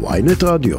ויינט 0.00 0.42
רדיו. 0.44 0.78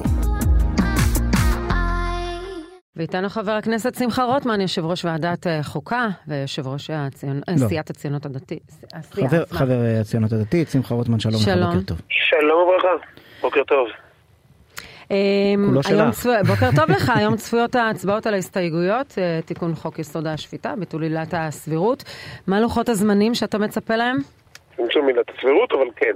ואיתנו 2.96 3.30
חבר 3.30 3.51
הכנסת 3.51 3.95
שמחה 3.95 4.24
רוטמן, 4.24 4.61
יושב 4.61 4.85
ראש 4.85 5.06
ועדת 5.06 5.48
אה, 5.48 5.64
חוקה 5.64 6.08
ויושב 6.27 6.67
ראש 6.67 6.90
הציונ... 6.93 7.42
לא. 7.47 7.67
סיעת 7.67 7.90
הציונות 7.90 8.25
הדתית. 8.25 8.71
חבר, 9.11 9.45
חבר 9.52 9.86
אה, 9.86 10.00
הציונות 10.02 10.32
הדתית, 10.32 10.70
שמחה 10.70 10.95
רוטמן, 10.95 11.20
שלום 11.20 11.41
שלום. 11.41 11.59
לך, 11.59 11.66
בוקר 11.66 11.86
טוב. 11.86 12.02
שלום 12.09 12.68
וברכה, 12.68 12.88
בוקר 13.41 13.63
טוב. 13.63 13.88
כולו 15.08 15.84
שלך. 15.84 16.12
צפו... 16.12 16.30
בוקר 16.48 16.70
טוב 16.76 16.90
לך, 16.90 17.10
היום 17.18 17.36
צפויות 17.36 17.76
ההצבעות 17.76 18.28
על 18.28 18.34
ההסתייגויות, 18.34 19.14
אה, 19.18 19.40
תיקון 19.46 19.76
חוק 19.76 20.00
יסוד 20.00 20.28
השפיטה, 20.28 20.74
ביטול 20.78 21.04
עילת 21.04 21.34
הסבירות. 21.34 22.04
מה 22.48 22.60
לוחות 22.60 22.90
הזמנים 22.90 23.36
שאתה 23.36 23.58
מצפה 23.58 23.96
להם? 23.96 24.18
צמצום 24.78 25.08
עילת 25.08 25.26
הסבירות, 25.38 25.72
אבל 25.72 25.88
כן. 25.96 26.16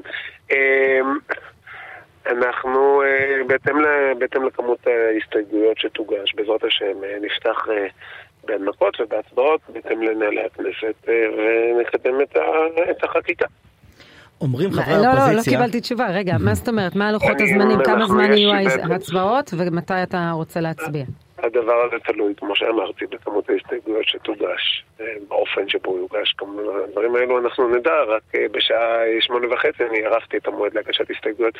אנחנו, 2.28 3.02
אה, 3.02 3.44
בהתאם, 3.48 3.76
בהתאם 4.20 4.44
לכמות 4.44 4.88
ההסתייגויות 4.88 5.78
שתוגש, 5.78 6.34
בעזרת 6.36 6.64
השם, 6.64 7.04
אה, 7.04 7.18
נפתח 7.22 7.68
אה, 7.70 7.88
בהנמקות 8.46 9.02
ובהצבעות 9.02 9.62
בהתאם 9.74 10.02
לנהלי 10.02 10.42
הכנסת 10.42 11.08
ונקדם 11.08 12.22
את 12.92 13.04
החקיקה. 13.04 13.46
אומרים 14.42 14.72
חברי 14.72 14.84
האופוזיציה... 14.84 15.26
לא, 15.26 15.32
לא, 15.32 15.38
לא 15.38 15.42
קיבלתי 15.44 15.82
תשובה. 15.82 16.08
רגע, 16.10 16.36
מה 16.40 16.54
זאת 16.56 16.68
אומרת? 16.68 16.96
מה 16.96 17.12
לוחות 17.12 17.42
הזמנים? 17.42 17.80
כמה 17.84 18.06
זמן 18.06 18.34
יהיו 18.34 18.54
ההצבעות 18.92 19.54
ומתי 19.58 20.04
אתה 20.04 20.32
רוצה 20.34 20.62
להצביע? 20.62 21.04
הדבר 21.44 21.86
הזה 21.86 21.96
תלוי, 22.06 22.34
כמו 22.38 22.56
שאמרתי, 22.56 23.06
בכמות 23.06 23.50
ההסתייגויות 23.50 24.06
שתוגש, 24.08 24.84
אה, 25.02 25.06
באופן 25.28 25.70
שבו 25.70 25.98
יוגש. 25.98 26.34
כמובן, 26.38 26.64
הדברים 26.88 27.16
האלו 27.16 27.40
אנחנו 27.40 27.70
נדע, 27.76 28.04
רק 28.08 28.22
אה, 28.36 28.46
בשעה 28.52 28.98
שמונה 29.20 29.54
וחצי 29.54 29.84
אני 29.90 30.06
ערכתי 30.06 30.38
את 30.38 30.48
המועד 30.48 30.74
להגשת 30.74 31.12
הסתייגויות 31.12 31.54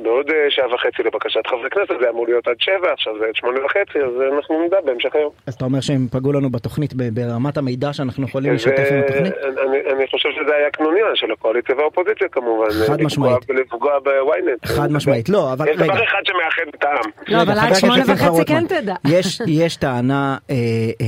בעוד 0.00 0.30
אה, 0.30 0.50
שעה 0.50 0.74
וחצי 0.74 1.02
לבקשת 1.02 1.46
חברי 1.46 1.70
כנסת, 1.70 1.94
זה 2.00 2.10
אמור 2.10 2.26
להיות 2.26 2.48
עד 2.48 2.56
שבע, 2.58 2.92
עכשיו 2.92 3.18
זה 3.18 3.24
עד 3.26 3.36
שמונה 3.36 3.64
וחצי, 3.64 3.98
אז 3.98 4.34
אנחנו 4.34 4.66
נדע 4.66 4.80
בהמשך 4.84 5.14
היום. 5.14 5.30
אז 5.46 5.54
אתה 5.54 5.64
אומר 5.64 5.80
שהם 5.80 6.06
פגעו 6.12 6.32
לנו 6.32 6.50
בתוכנית, 6.50 6.94
ברמת 6.94 7.56
המידע 7.56 7.92
שאנחנו 7.92 8.24
יכולים 8.24 8.54
לשתף 8.54 8.88
עם 8.90 8.98
התוכנית? 8.98 9.32
אני, 9.68 9.78
אני 9.92 10.06
חושב 10.06 10.28
שזה 10.30 10.54
היה 10.56 10.70
קנוניה 10.70 11.04
של 11.14 11.32
הקואליציה 11.32 11.76
והאופוזיציה 11.76 12.28
כמובן. 12.28 12.68
חד 12.86 13.02
משמעית. 13.02 13.50
לפגוע 13.50 13.98
בוויינט. 13.98 14.66
חד 14.66 14.92
משמעית, 14.92 15.28
לא, 15.28 15.52
אבל. 15.52 15.68
יש 15.68 15.76
דבר 15.76 16.04
אחד 16.04 16.22
שמאחד 16.24 16.62
את 16.74 16.84
העם. 16.84 17.10
לא, 17.28 17.42
אבל 17.42 17.58
עד 17.58 17.74
שמונה 17.74 18.02
וחצי 18.06 18.44
כן 18.46 18.66
תדע. 18.66 18.94
יש, 19.26 19.40
יש 19.46 19.76
טענה 19.76 20.38
אה, 20.50 20.56
אה, 21.00 21.06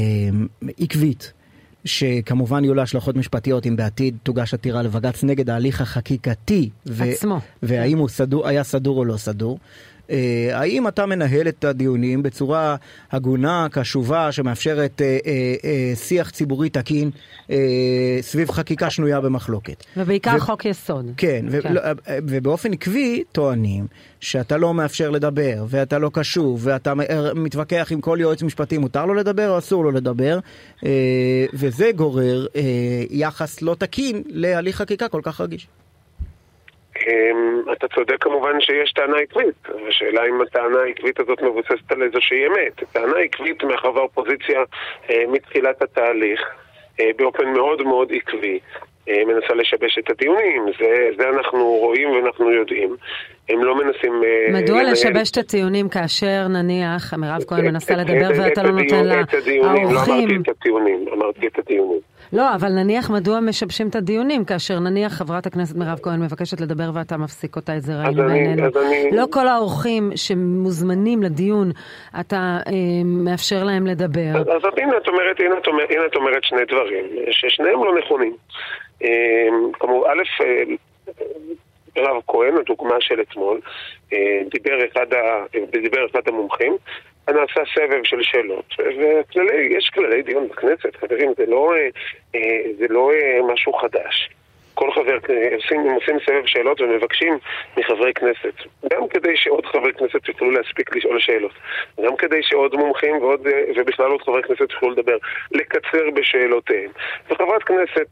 עקבית. 0.79 1.33
שכמובן 1.85 2.65
יהיו 2.65 2.75
לה 2.75 2.83
השלכות 2.83 3.17
משפטיות 3.17 3.67
אם 3.67 3.77
בעתיד 3.77 4.17
תוגש 4.23 4.55
עתירה 4.55 4.83
לבג"ץ 4.83 5.25
נגד 5.25 5.51
ההליך 5.51 5.81
החקיקתי. 5.81 6.71
עצמו. 7.01 7.41
והאם 7.63 7.99
הוא 7.99 8.09
סדור, 8.09 8.49
היה 8.49 8.65
סדור 8.65 8.99
או 8.99 9.05
לא 9.05 9.17
סדור. 9.17 9.59
אה, 10.13 10.59
האם 10.59 10.89
אתה 10.89 11.07
מנהל 11.07 11.49
את 11.49 11.65
הדיונים 11.65 12.23
בצורה 12.23 12.77
הגונה, 13.13 13.67
קשובה, 13.71 14.33
שמאפשרת 14.33 15.03
אה, 15.03 15.19
אה, 15.65 15.93
שיח 15.95 16.31
ציבורי 16.31 16.71
תקין 16.71 17.11
סביב 18.21 18.51
חקיקה 18.51 18.91
שנויה 18.91 19.21
במחלוקת? 19.21 19.85
ובעיקר 19.97 20.35
ו- 20.37 20.41
חוק 20.41 20.65
יסוד. 20.65 21.11
כן, 21.17 21.45
כן. 21.63 21.69
ו- 21.69 21.75
לא, 21.75 21.81
ובאופן 22.09 22.73
עקבי 22.73 23.23
טוענים 23.33 23.87
שאתה 24.21 24.57
לא 24.57 24.75
מאפשר 24.75 25.11
לדבר, 25.11 25.65
ואתה 25.69 25.99
לא 25.99 26.11
קשוב, 26.13 26.61
ואתה 26.63 26.93
מתווכח 27.35 27.89
עם 27.91 28.01
כל 28.01 28.19
יועץ 28.21 28.43
משפטי, 28.43 28.79
מותר 28.79 29.07
לו 29.07 29.15
לדבר 29.15 29.51
או 29.51 29.59
אסור 29.59 29.85
לו 29.85 29.91
לדבר, 29.91 30.39
וזה 31.53 31.91
גורר 31.97 32.47
יחס 33.11 33.63
לא 33.63 33.77
תקין 33.79 34.23
להליך 34.27 34.77
חקיקה 34.77 35.09
כל 35.09 35.21
כך 35.23 35.41
רגיש. 35.41 35.69
אמ, 37.07 37.63
אתה 37.73 37.89
צודק 37.89 38.17
כמובן 38.21 38.61
שיש 38.61 38.93
טענה 38.93 39.17
עקבית, 39.17 39.69
השאלה 39.89 40.27
אם 40.27 40.43
הטענה 40.43 40.79
העקבית 40.79 41.21
הזאת 41.21 41.43
מבוססת 41.43 41.93
על 41.93 42.03
איזושהי 42.03 42.47
אמת. 42.47 42.93
טענה 42.93 43.19
עקבית 43.19 43.65
מאחר 43.65 43.95
והאופוזיציה 43.95 44.61
אה, 45.11 45.25
מתחילת 45.29 45.83
התהליך 45.83 46.41
אה, 47.01 47.11
באופן 47.17 47.53
מאוד 47.53 47.83
מאוד 47.83 48.13
עקבי 48.13 48.59
אה, 49.09 49.23
מנסה 49.27 49.55
לשבש 49.55 49.99
את 49.99 50.11
הדיונים, 50.11 50.67
זה, 50.79 51.09
זה 51.19 51.29
אנחנו 51.29 51.65
רואים 51.65 52.11
ואנחנו 52.11 52.51
יודעים. 52.51 52.97
הם 53.49 53.65
לא 53.65 53.77
מנסים... 53.77 54.23
מדוע 54.53 54.79
לנהל... 54.81 54.93
לשבש 54.93 55.31
את 55.31 55.37
הטיעונים 55.37 55.89
כאשר 55.89 56.47
נניח 56.49 57.15
מירב 57.15 57.43
כהן 57.49 57.65
מנסה 57.65 57.95
לדבר 57.95 58.29
ואתה 58.39 58.63
לא 58.63 58.71
נותן 58.71 59.05
לה... 59.05 59.21
את 59.21 59.35
הדיונים, 59.35 59.85
לא 59.85 60.01
אמרתי 60.05 60.37
את 60.43 60.49
הטיעונים, 60.49 61.05
אמרתי 61.13 61.47
את 61.47 61.59
הדיונים. 61.59 62.12
לא, 62.33 62.55
אבל 62.55 62.69
נניח 62.69 63.11
מדוע 63.11 63.41
משבשים 63.41 63.89
את 63.89 63.95
הדיונים, 63.95 64.45
כאשר 64.45 64.79
נניח 64.79 65.13
חברת 65.13 65.47
הכנסת 65.47 65.77
מירב 65.77 65.99
כהן 66.03 66.21
מבקשת 66.23 66.61
לדבר 66.61 66.91
ואתה 66.95 67.17
מפסיק 67.17 67.57
אותה, 67.57 67.77
את 67.77 67.83
זה 67.83 67.93
ראינו 68.03 68.23
בעינינו. 68.23 68.63
אני... 68.67 69.17
לא 69.17 69.25
כל 69.31 69.49
האורחים 69.49 70.11
שמוזמנים 70.17 71.23
לדיון, 71.23 71.71
אתה 72.21 72.59
אה, 72.67 72.73
מאפשר 73.05 73.65
להם 73.65 73.87
לדבר. 73.87 74.33
אז, 74.35 74.47
אז 74.47 74.73
הנה 74.77 74.97
את 74.97 75.09
אומרת, 75.09 75.41
הנה 75.41 75.59
את 75.59 75.67
אומרת, 75.67 75.91
הנה 75.91 76.07
את 76.07 76.17
אומרת 76.17 76.45
שני 76.45 76.65
דברים, 76.65 77.05
ששניהם 77.31 77.85
לא 77.85 77.99
נכונים. 77.99 78.37
אה, 79.05 79.09
כמובן, 79.73 80.09
א', 80.11 80.45
אה, 80.45 80.63
מירב 81.97 82.23
כהן, 82.27 82.55
הדוגמה 82.57 82.97
של 83.01 83.21
אתמול, 83.21 83.61
דיבר 84.51 84.79
אחד, 84.93 85.13
ה, 85.13 85.45
דיבר 85.73 86.07
אחד 86.11 86.21
המומחים, 86.27 86.77
נעשה 87.29 87.61
סבב 87.75 88.05
של 88.05 88.23
שאלות, 88.23 88.75
ויש 89.35 89.91
כללי 89.95 90.23
דיון 90.23 90.49
בכנסת, 90.49 90.97
חברים, 90.97 91.33
זה 91.37 91.47
לא, 91.47 91.73
אה, 92.35 92.41
זה 92.79 92.87
לא 92.91 93.11
משהו 93.53 93.73
חדש. 93.73 94.31
כל 94.75 94.93
חבר, 94.93 95.19
עושים, 95.55 95.81
הם 95.81 95.95
עושים 95.95 96.17
סבב 96.27 96.47
שאלות 96.47 96.81
ומבקשים 96.81 97.39
מחברי 97.77 98.13
כנסת, 98.15 98.55
גם 98.91 99.09
כדי 99.09 99.37
שעוד 99.37 99.67
חברי 99.67 99.93
כנסת 99.93 100.29
יוכלו 100.29 100.51
להספיק 100.51 100.97
לשאול 100.97 101.21
שאלות, 101.21 101.53
גם 102.07 102.17
כדי 102.17 102.43
שעוד 102.43 102.75
מומחים 102.75 103.17
ועוד, 103.17 103.47
ובכלל 103.77 104.11
עוד 104.11 104.23
חברי 104.23 104.43
כנסת 104.43 104.73
יוכלו 104.73 104.91
לדבר, 104.91 105.17
לקצר 105.53 106.11
בשאלותיהם. 106.15 106.91
וחברת 107.31 107.63
כנסת 107.63 108.07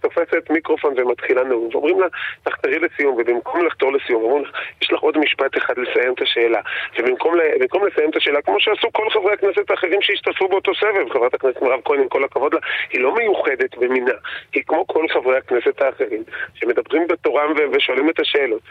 תופסת 0.00 0.50
מיקרופון 0.50 0.94
ומתחילה 0.96 1.44
נאום, 1.44 1.68
ואומרים 1.72 2.00
לה, 2.00 2.06
תחתרי 2.42 2.78
לסיום, 2.78 3.14
ובמקום 3.18 3.66
לחתור 3.66 3.92
לסיום, 3.92 4.22
אומרים 4.22 4.42
לך, 4.42 4.50
יש 4.82 4.92
לך 4.92 5.00
עוד 5.00 5.18
משפט 5.18 5.56
אחד 5.56 5.74
לסיים 5.78 6.12
את 6.12 6.22
השאלה. 6.22 6.60
ובמקום 6.98 7.86
לסיים 7.86 8.10
את 8.10 8.16
השאלה, 8.16 8.42
כמו 8.42 8.60
שעשו 8.60 8.92
כל 8.92 9.10
חברי 9.10 9.32
הכנסת 9.32 9.70
האחרים 9.70 10.02
שהשתתפו 10.02 10.48
באותו 10.48 10.74
סבב, 10.74 11.12
חברת 11.12 11.34
הכנסת 11.34 11.62
מירב 11.62 11.80
כהן, 11.84 12.00
עם 12.00 12.08
כל 12.08 12.24
הכבוד 12.24 12.54
לה, 12.54 12.60
היא 12.90 13.00
לא 13.00 13.14
מיוחדת 13.14 13.76
במינה, 13.78 14.14
היא 14.52 14.62
כמו 14.66 14.86
כל 14.86 15.06
חברי 15.08 15.36
הכנסת 15.46 15.82
האחרים, 15.82 16.22
שמדברים 16.54 17.06
בתורם 17.08 17.54
ושואלים 17.72 18.10
את 18.10 18.20
השאלות. 18.20 18.62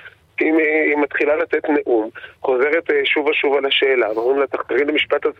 אם 0.41 0.57
היא 0.57 0.97
מתחילה 0.97 1.35
לתת 1.35 1.69
נאום, 1.69 2.09
חוזרת 2.41 2.91
אה, 2.91 3.01
שוב 3.05 3.27
ושוב 3.27 3.55
על 3.57 3.65
השאלה, 3.65 4.11
ואומרים 4.15 4.39
לה, 4.39 4.47
תחזרי 4.47 4.85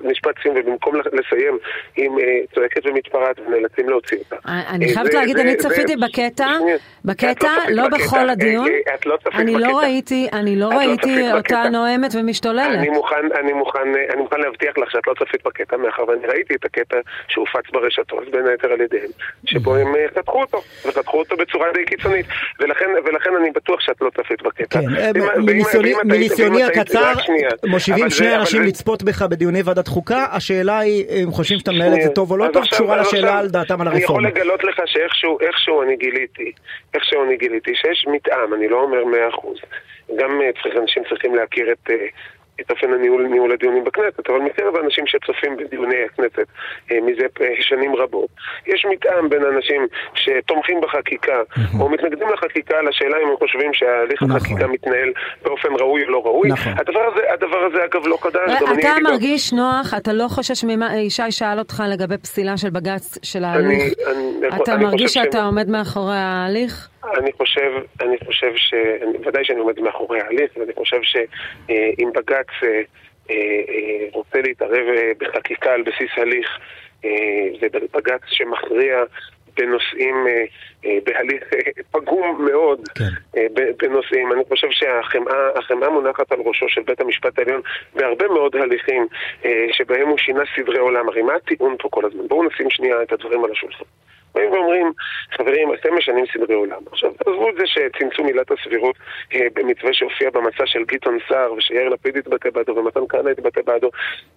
למשפט 0.02 0.36
סיום, 0.42 0.56
ובמקום 0.58 0.96
לסיים, 0.96 1.58
היא 1.96 2.10
אה, 2.10 2.40
צועקת 2.56 2.86
ומתפרעת 2.86 3.40
ונאלצים 3.40 3.90
להוציא 3.90 4.18
אותה. 4.18 4.36
אני 4.46 4.90
אה, 4.90 4.94
חייבת 4.94 5.14
להגיד, 5.14 5.38
אני 5.38 5.56
צפיתי 5.56 5.96
בקטע, 5.96 6.48
בקטע, 7.06 7.50
לא 7.70 7.88
בכל 7.88 8.30
הדיון. 8.30 8.68
את 8.96 9.06
לא 9.06 9.18
צפית 9.18 9.36
אני 9.36 9.54
לא 9.54 9.80
ראיתי, 9.80 10.28
אני 10.34 10.56
לא, 10.56 10.70
לא 10.70 10.78
ראיתי 10.78 11.32
אותה 11.32 11.64
נואמת 11.72 12.12
ומשתוללת. 12.16 12.80
אני 13.40 13.54
מוכן 14.18 14.40
להבטיח 14.40 14.78
לך 14.78 14.92
שאת 14.92 15.08
לא 15.08 15.14
צפית 15.14 15.44
בקטע, 15.46 15.78
מאחר 15.78 16.04
ואני 16.08 16.28
ראיתי 16.28 16.56
את 16.56 16.66
הקטע 16.66 16.98
שהופץ 17.28 17.70
ברשתות, 17.72 18.32
בין 18.32 18.48
היתר 18.48 18.72
על 18.72 18.82
ידיהם, 18.82 19.10
שבו 19.46 19.76
הם 19.76 19.88
חתכו 20.18 20.42
אותו, 20.42 20.62
וחתכו 20.88 21.20
אותו 21.20 21.38
בצורה 21.38 21.68
די 21.74 21.86
קיצונית, 21.86 22.26
ולכן 22.60 23.36
אני 23.40 23.52
בטוח 23.52 23.80
שאת 23.80 24.02
לא 24.02 24.10
צפית 24.10 24.42
בקטע. 24.42 24.80
כן, 24.96 25.12
מניסיוני 26.04 26.64
הקצר, 26.64 27.14
מושיבים 27.66 28.10
שני 28.10 28.36
אנשים 28.36 28.62
לצפות 28.62 29.04
בך 29.04 29.22
בדיוני 29.22 29.62
ועדת 29.66 29.88
חוקה, 29.88 30.26
השאלה 30.32 30.80
היא, 30.80 31.06
הם 31.10 31.32
חושבים 31.32 31.60
שאתה 31.60 31.72
מנהל 31.72 31.94
את 31.94 32.02
זה 32.02 32.10
טוב 32.10 32.32
או 32.32 32.38
לא 32.38 32.48
טוב, 32.54 32.66
קשורה 32.66 32.98
לשאלה 32.98 33.40
על 33.40 33.50
דעתם 33.50 33.82
על 33.82 33.88
הרפורמה. 33.88 34.20
אני 34.20 34.30
יכול 34.30 34.42
לגלות 34.42 34.64
לך 34.64 34.82
שאיכשהו 34.86 35.84
אני 35.84 35.96
גיליתי, 35.96 36.52
איכשהו 36.94 37.24
אני 37.24 37.38
גיליתי 37.38 37.72
שיש 37.76 38.06
מתאם, 38.08 38.54
אני 38.54 38.68
לא 38.68 38.82
אומר 38.82 39.06
מאה 39.06 39.30
אחוז. 39.30 39.58
גם 40.16 40.42
אה, 40.42 40.82
אנשים 40.82 41.04
צריכים 41.10 41.36
להכיר 41.36 41.72
את 41.72 41.90
אה, 41.90 41.96
את 42.62 42.72
אופן 42.72 42.94
הניהול, 42.94 43.28
ניהול 43.28 43.52
הדיונים 43.52 43.84
בכנסת, 43.84 44.30
אבל 44.30 44.40
מקרב 44.40 44.76
האנשים 44.76 45.08
שצופים 45.08 45.58
בדיוני 45.58 46.04
הכנסת 46.06 46.48
אה, 46.92 46.98
מזה 47.02 47.26
שנים 47.62 47.96
רבות, 47.96 48.30
יש 48.68 48.86
מתאם 48.92 49.30
בין 49.30 49.44
אנשים 49.46 49.88
שתומכים 50.14 50.82
בחקיקה 50.82 51.42
נכון. 51.58 51.82
או 51.82 51.90
מתנגדים 51.90 52.28
לחקיקה 52.30 52.82
לשאלה 52.82 53.18
אם 53.24 53.28
הם 53.28 53.38
חושבים 53.38 53.74
שההליך 53.74 54.24
נכון. 54.24 54.36
החקיקה 54.36 54.68
מתנהל 54.68 55.12
באופן 55.44 55.70
ראוי 55.80 56.04
או 56.04 56.12
לא 56.12 56.22
ראוי. 56.26 56.50
נכון. 56.50 56.74
הדבר, 56.78 57.02
הזה, 57.14 57.34
הדבר 57.34 57.58
הזה 57.58 57.86
אגב 57.86 58.08
לא 58.08 58.18
חדש. 58.22 58.52
אתה 58.78 59.00
מרגיש 59.04 59.54
גם... 59.54 59.60
נוח, 59.60 59.94
אתה 59.98 60.14
לא 60.14 60.28
חושש 60.28 60.64
ממה, 60.64 60.98
ישי 60.98 61.32
שאל 61.32 61.60
אותך 61.60 61.84
לגבי 61.92 62.18
פסילה 62.18 62.58
של 62.58 62.70
בג"ץ 62.70 63.18
של 63.24 63.44
ההליך, 63.44 63.94
אני, 64.08 64.46
אני, 64.48 64.64
אתה 64.64 64.74
אני 64.74 64.84
מרגיש 64.84 65.14
שאתה 65.14 65.38
ש... 65.38 65.42
עומד 65.42 65.70
מאחורי 65.70 66.18
ההליך? 66.18 66.90
אני 67.18 67.32
חושב, 67.32 67.72
אני 68.02 68.18
חושב 68.26 68.56
ש... 68.56 68.74
ודאי 69.26 69.46
שאני 69.46 69.60
עומד 69.60 69.80
מאחורי 69.80 70.22
ההליך, 70.22 70.58
ואני 70.58 70.74
חושב 70.74 71.00
שאם 71.04 72.10
בג"ץ 72.16 72.48
אה, 72.64 72.82
אה, 73.30 73.36
אה, 73.70 74.08
רוצה 74.14 74.42
להתערב 74.42 74.86
בחקיקה 75.18 75.74
על 75.74 75.82
בסיס 75.82 76.12
הליך, 76.18 76.60
זה 77.62 77.68
בג"ץ 77.94 78.22
שמכריע 78.28 79.04
בנושאים, 79.58 80.16
בהליך 81.04 81.44
פגום 81.92 82.46
מאוד 82.46 82.80
כן. 82.96 83.40
בנושאים. 83.78 84.32
אני 84.34 84.44
חושב 84.48 84.68
שהחמאה 84.72 85.90
מונחת 85.90 86.32
על 86.32 86.40
ראשו 86.46 86.70
של 86.70 86.82
בית 86.82 87.02
המשפט 87.02 87.40
העליון 87.40 87.62
בהרבה 87.96 88.28
מאוד 88.28 88.56
הליכים 88.56 89.08
שבהם 89.72 90.08
הוא 90.08 90.18
שינה 90.18 90.44
סדרי 90.56 90.80
עולם. 90.80 91.10
הרי 91.10 91.22
מה 91.22 91.34
הטיעון 91.34 91.76
פה 91.80 91.90
כל 91.92 92.06
הזמן? 92.06 92.28
בואו 92.28 92.44
נשים 92.44 92.70
שנייה 92.70 93.02
את 93.02 93.12
הדברים 93.12 93.46
על 93.46 93.52
השולחן. 93.52 93.86
באים 94.36 94.52
ואומרים, 94.52 94.92
חברים, 95.38 95.74
אתם 95.74 95.96
משנים 95.98 96.26
סדרי 96.34 96.56
עולם. 96.56 96.82
עכשיו, 96.92 97.12
עזבו 97.28 97.50
את 97.50 97.56
זה 97.58 97.64
שצמצום 97.66 98.28
עילת 98.28 98.52
הסבירות 98.52 98.96
אה, 99.34 99.48
במתווה 99.54 99.94
שהופיע 99.94 100.30
במצע 100.30 100.66
של 100.66 100.84
גדעון 100.84 101.18
סער 101.30 101.54
ושיאיר 101.54 101.90
לפיד 101.90 102.18
התבטא 102.18 102.50
בעדו 102.50 102.76
ומתן 102.76 103.00
כהנא 103.10 103.30
התבטא 103.30 103.62
בעדו. 103.66 103.90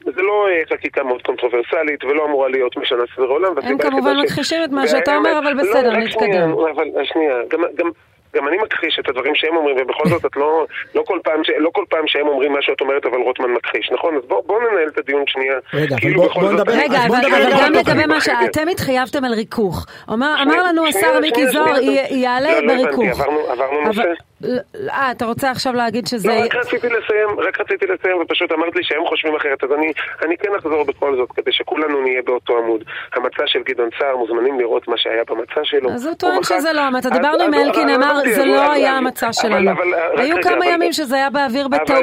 זה 0.05 0.23
לא 0.23 0.49
אה, 0.49 0.63
חקיקה 0.73 1.03
מאוד 1.03 1.23
קונטרוברסלית 1.23 2.05
ולא 2.05 2.25
אמורה 2.25 2.49
להיות 2.49 2.77
משנה 2.77 3.03
סדרי 3.15 3.29
עולם. 3.29 3.53
הם 3.63 3.79
כמובן 3.79 4.17
מכחישים 4.25 4.65
את 4.65 4.71
מה 4.71 4.87
שאתה 4.87 5.17
אומר, 5.17 5.39
אבל 5.39 5.55
בסדר, 5.55 5.93
לא, 5.93 5.99
נתקדם. 5.99 6.51
אבל 6.53 7.05
שנייה, 7.05 7.35
גם 7.75 7.91
גם 8.37 8.49
אני 8.49 8.57
מכחיש 8.57 8.99
את 8.99 9.09
הדברים 9.09 9.35
שהם 9.35 9.57
אומרים, 9.57 9.77
ובכל 9.81 10.09
זאת 10.09 10.25
את 10.27 10.37
לא, 10.37 10.67
לא, 10.95 11.03
כל 11.07 11.19
פעם, 11.25 11.41
לא 11.59 11.71
כל 11.73 11.85
פעם 11.89 12.05
שהם 12.07 12.29
אומרים 12.29 12.53
מה 12.53 12.63
שאת 12.63 12.81
אומרת, 12.81 13.07
אבל 13.07 13.17
רוטמן 13.17 13.51
מכחיש, 13.51 13.91
נכון? 13.93 14.17
אז 14.17 14.23
בואו 14.29 14.43
בוא 14.47 14.61
ננהל 14.61 14.89
את 14.89 14.99
הדיון 14.99 15.25
שנייה. 15.27 15.59
רגע, 15.75 15.97
כאילו 15.97 16.23
בוא, 16.23 16.41
בוא 16.41 16.53
נדבר, 16.53 16.73
רגע, 16.73 16.99
אבל, 17.07 17.17
אבל, 17.17 17.43
אבל 17.43 17.63
גם 17.65 17.73
לגבי 17.73 18.07
מה 18.07 18.21
שאתם 18.21 18.69
התחייבתם 18.69 19.25
על 19.25 19.33
ריכוך. 19.33 19.87
אמר, 20.13 20.35
אמר 20.43 20.63
לנו 20.63 20.87
השר 20.87 21.21
מיקי 21.21 21.47
זוהר, 21.47 21.81
יעלה 22.11 22.51
בריכוך. 22.67 23.05
לא, 23.05 23.07
לא 23.07 23.11
הבנתי, 23.11 23.53
עברנו 23.53 23.85
נושא. 23.87 24.03
אה, 24.91 25.11
אתה 25.11 25.25
רוצה 25.25 25.51
עכשיו 25.51 25.73
להגיד 25.73 26.07
שזה... 26.07 26.29
לא, 26.29 26.45
רק 26.45 26.55
רציתי 26.55 26.87
לסיים, 26.89 27.41
רק 27.41 27.61
רציתי 27.61 27.87
לסיים, 27.87 28.17
ופשוט 28.23 28.53
אמרת 28.53 28.77
לי 28.77 28.85
שהם 28.85 29.07
חושבים 29.07 29.37
אחרת, 29.37 29.65
אז 29.65 29.73
אני, 29.73 29.93
אני 30.25 30.37
כן 30.37 30.55
אחזור 30.59 30.85
בכל 30.85 31.17
זאת, 31.17 31.33
כדי 31.33 31.53
שכולנו 31.53 32.03
נהיה 32.03 32.23
באותו 32.23 32.59
עמוד. 32.59 32.85
המצע 33.13 33.43
של 33.47 33.63
גדעון 33.63 33.89
סער, 33.99 34.17
מוזמנים 34.17 34.61
לראות 34.61 34.89
מה 34.89 34.95
שהיה 34.97 35.23
במצע 35.29 35.61
שלו. 35.65 35.91
אז 35.91 36.07
הוא 36.07 36.15
טוען 36.15 36.43
שזה 36.43 36.73
לא 36.73 36.81
המצע. 36.81 37.09
דיברנו 37.11 37.45
עם 37.45 37.55
אלקין, 37.55 37.89
אמר, 37.89 38.15
זה 38.35 38.45
לא 38.45 38.73
היה 38.73 38.93
המצע 38.93 39.33
שלנו. 39.33 39.71
היו 40.17 40.37
כמה 40.43 40.67
ימים 40.67 40.93
שזה 40.93 41.17
היה 41.17 41.31
באוויר 41.31 41.69
בטעות. 41.69 42.03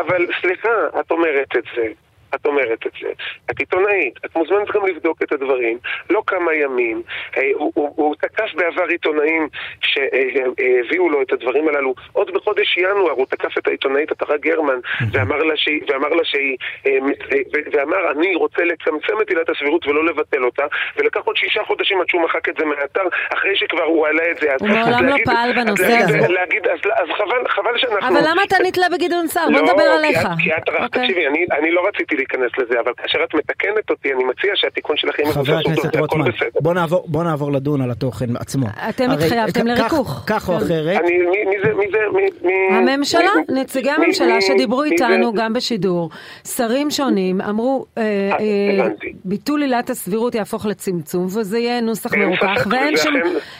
אבל 0.00 0.26
סליחה, 0.40 1.00
את 1.00 1.10
אומרת 1.10 1.56
את 1.56 1.64
זה. 1.76 1.86
את 2.34 2.46
אומרת 2.46 2.86
את 2.86 2.92
זה. 3.00 3.08
את 3.50 3.58
עיתונאית, 3.58 4.14
את 4.24 4.36
מוזמנת 4.36 4.70
גם 4.70 4.86
לבדוק 4.86 5.22
את 5.22 5.32
הדברים. 5.32 5.78
לא 6.10 6.22
כמה 6.26 6.54
ימים. 6.54 7.02
אה, 7.36 7.42
הוא, 7.54 7.72
הוא, 7.74 7.92
הוא 7.96 8.14
תקף 8.14 8.54
בעבר 8.54 8.84
עיתונאים 8.84 9.48
שהביאו 9.80 11.08
לו 11.08 11.22
את 11.22 11.32
הדברים 11.32 11.68
הללו. 11.68 11.94
עוד 12.12 12.30
בחודש 12.34 12.76
ינואר 12.76 13.10
הוא 13.10 13.26
תקף 13.26 13.58
את 13.58 13.66
העיתונאית 13.66 14.10
עטרה 14.10 14.36
גרמן 14.36 14.78
ואמר 15.12 15.42
לה 15.42 15.56
שהיא, 15.56 15.80
ואמר 15.88 16.08
לה 16.08 16.24
שהיא, 16.24 16.56
אה, 16.86 16.90
אה, 17.32 17.60
ואמר 17.72 18.10
אני 18.10 18.34
רוצה 18.34 18.64
לצמצם 18.64 19.20
את 19.22 19.28
עילת 19.28 19.48
הסבירות 19.48 19.86
ולא 19.86 20.04
לבטל 20.04 20.44
אותה, 20.44 20.64
ולקח 20.96 21.20
עוד 21.24 21.36
שישה 21.36 21.62
חודשים 21.64 22.00
עד 22.00 22.08
שהוא 22.08 22.22
מחק 22.22 22.48
את 22.48 22.54
זה 22.58 22.64
מהאתר, 22.64 23.02
אחרי 23.34 23.56
שכבר 23.56 23.82
הוא 23.82 24.06
העלה 24.06 24.30
את 24.30 24.36
זה. 24.36 24.48
הוא 24.60 24.68
מעולם 24.68 25.06
לא 25.06 25.16
פעל 25.24 25.52
בנושא 25.52 25.96
הזה. 25.96 26.18
להגיד, 26.28 26.66
אז, 26.66 26.78
אז 26.94 27.08
חבל, 27.18 27.48
חבל 27.48 27.78
שאנחנו... 27.78 28.08
אבל 28.08 28.26
למה 28.30 28.42
אתה 28.44 28.56
נתלה 28.66 28.86
בגדעון 28.92 29.26
סער? 29.26 29.50
בוא 29.52 29.60
נדבר 29.60 29.84
לא, 29.84 29.94
עליך. 29.94 30.18
כי 30.42 30.50
את, 30.50 30.68
אוקיי. 30.68 31.08
תקשיבי, 31.08 31.26
אני 31.52 31.70
לא 31.70 31.86
רציתי 31.88 32.16
להיכנס 32.20 32.50
לזה, 32.58 32.80
אבל 32.84 32.92
כאשר 32.96 33.18
את 33.24 33.34
מתקנת 33.34 33.90
אותי, 33.90 34.12
אני 34.12 34.24
מציע 34.24 34.52
שהתיקון 34.54 34.96
שלכם 34.96 35.22
יהיה 35.22 35.32
חבר 35.32 35.58
הכנסת 35.58 35.96
רוטמן, 35.96 36.24
בוא 36.60 36.74
נעבור, 36.74 37.04
בוא 37.08 37.24
נעבור 37.24 37.52
לדון 37.52 37.80
על 37.80 37.90
התוכן 37.90 38.36
עצמו. 38.36 38.66
אתם 38.88 39.10
התחייבתם 39.10 39.66
לריכוך. 39.66 40.24
כך 40.26 40.48
או 40.48 40.56
אחרת. 40.56 41.00
אני, 41.00 41.18
מי 41.18 41.56
זה, 41.64 41.74
מי 41.74 41.84
זה, 41.90 41.98
מי... 42.42 42.52
הממשלה, 42.76 43.30
נציגי 43.48 43.90
הממשלה 43.90 44.40
שדיברו 44.40 44.82
איתנו 44.82 45.32
גם 45.32 45.52
בשידור, 45.52 46.10
שרים 46.44 46.90
שונים, 46.90 47.40
אמרו, 47.40 47.86
אה, 47.98 48.02
אה, 48.02 48.88
ביטול 49.24 49.62
עילת 49.62 49.90
הסבירות 49.90 50.34
יהפוך 50.34 50.66
לצמצום, 50.66 51.24
וזה 51.24 51.58
יהיה 51.58 51.80
נוסח 51.80 52.14
מרוכך, 52.14 52.66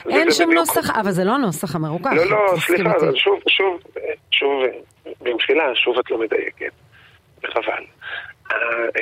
ואין 0.06 0.30
שום 0.30 0.52
נוסח, 0.52 0.90
אבל 0.90 1.10
זה 1.10 1.24
לא 1.24 1.34
הנוסח 1.34 1.74
המרוכך. 1.74 2.12
לא, 2.16 2.30
לא, 2.30 2.54
סליחה, 2.58 2.92
שוב, 3.14 3.40
שוב, 3.48 3.80
שוב, 4.30 4.62
במחילה, 5.20 5.64
שוב 5.74 5.98
את 5.98 6.10
לא 6.10 6.18
מדייקת. 6.20 6.72
וחבל. 7.44 7.84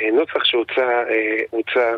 הנוסח 0.07 0.43
שהוצע 0.43 1.03
הוצע 1.49 1.95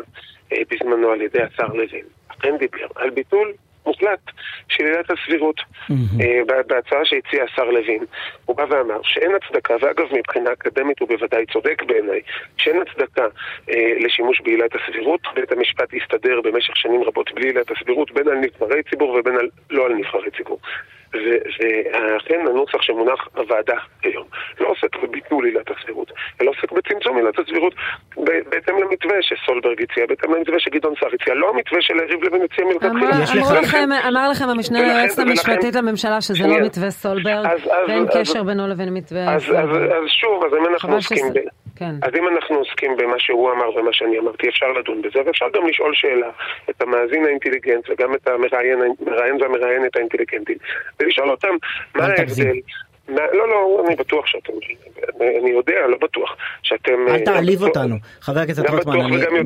אה, 0.52 0.58
בזמנו 0.70 1.10
על 1.10 1.22
ידי 1.22 1.42
השר 1.42 1.66
לוין, 1.66 2.04
אכן 2.28 2.56
דיבר 2.56 2.86
על 2.96 3.10
ביטול 3.10 3.52
מוחלט 3.86 4.20
של 4.68 4.84
עילת 4.84 5.10
הסבירות. 5.10 5.60
Mm-hmm. 5.60 6.44
בהצעה 6.66 7.04
שהציע 7.04 7.44
השר 7.44 7.64
לוין, 7.64 8.04
הוא 8.44 8.56
בא 8.56 8.64
ואמר 8.68 9.00
שאין 9.02 9.32
הצדקה, 9.34 9.76
ואגב 9.80 10.04
מבחינה 10.12 10.52
אקדמית 10.52 11.00
הוא 11.00 11.08
בוודאי 11.08 11.46
צודק 11.52 11.82
בעיניי, 11.86 12.20
שאין 12.56 12.82
הצדקה 12.82 13.26
אה, 13.70 13.92
לשימוש 14.00 14.40
בעילת 14.40 14.70
הסבירות. 14.74 15.20
בית 15.34 15.52
המשפט 15.52 15.88
הסתדר 16.02 16.40
במשך 16.40 16.76
שנים 16.76 17.02
רבות 17.02 17.32
בלי 17.34 17.46
עילת 17.46 17.70
הסבירות, 17.70 18.12
בין 18.12 18.28
על 18.28 18.38
נבחרי 18.38 18.82
ציבור 18.90 19.10
ובין 19.10 19.36
על 19.36 19.48
לא 19.70 19.86
על 19.86 19.92
נבחרי 19.92 20.30
ציבור. 20.36 20.58
ואכן 21.14 22.40
הנוסח 22.48 22.82
שמונח 22.82 23.28
בוועדה 23.34 23.76
היום 24.02 24.26
לא 24.60 24.68
עוסק 24.68 24.96
בביטול 25.02 25.44
עילת 25.44 25.70
הסבירות, 25.70 26.12
אלא 26.40 26.50
עוסק 26.50 26.72
בצמצום 26.72 27.16
עילת 27.16 27.38
הסבירות 27.38 27.74
בהתאם 28.16 28.74
למתווה 28.78 29.16
שסולברג 29.20 29.82
הציע, 29.82 30.06
בהתאם 30.08 30.34
למתווה 30.34 30.60
שגדעון 30.60 30.94
סער 31.00 31.10
הציע, 31.20 31.34
לא 31.34 31.50
המתווה 31.50 31.82
של 31.82 31.94
יריב 31.96 32.24
לוין 32.24 32.42
הציע 32.42 32.64
מלכתחילה. 32.64 34.08
אמר 34.08 34.30
לכם 34.30 34.48
המשנה 34.48 34.80
ליועצת 34.82 35.18
המשפטית 35.18 35.74
לממשלה 35.74 36.20
שזה 36.20 36.46
לא 36.46 36.60
מתווה 36.60 36.90
סולברג, 36.90 37.46
ואין 37.88 38.06
קשר 38.14 38.42
בינו 38.42 38.68
לבין 38.68 38.94
מתווה. 38.94 39.34
אז 39.34 39.42
שוב, 40.06 40.44
אז 40.44 40.54
אם 40.54 40.66
אנחנו 40.66 40.94
עוסקים. 40.94 41.24
כן. 41.76 41.94
אז 42.02 42.10
אם 42.18 42.28
אנחנו 42.28 42.56
עוסקים 42.56 42.96
במה 42.96 43.18
שהוא 43.18 43.52
אמר 43.52 43.76
ומה 43.76 43.92
שאני 43.92 44.18
אמרתי, 44.18 44.48
אפשר 44.48 44.72
לדון 44.72 45.02
בזה, 45.02 45.18
ואפשר 45.26 45.46
גם 45.54 45.66
לשאול 45.66 45.94
שאלה, 45.94 46.30
את 46.70 46.82
המאזין 46.82 47.24
האינטליגנט 47.24 47.90
וגם 47.90 48.14
את 48.14 48.28
המראיין 48.28 49.40
והמראיינת 49.40 49.96
האינטליגנטים, 49.96 50.56
ולשאול 51.00 51.30
אותם 51.30 51.54
מה 51.94 52.04
ההבדל. 52.04 52.56
לא, 53.08 53.48
לא, 53.48 53.84
אני 53.86 53.96
בטוח 53.96 54.26
שאתם, 54.26 54.52
אני 55.20 55.50
יודע, 55.50 55.86
לא 55.86 55.96
בטוח, 56.00 56.36
שאתם... 56.62 57.08
אל 57.08 57.24
תעליב 57.24 57.62
אותנו, 57.62 57.96
חבר 58.20 58.40
הכנסת 58.40 58.70
רוטמן, 58.70 58.92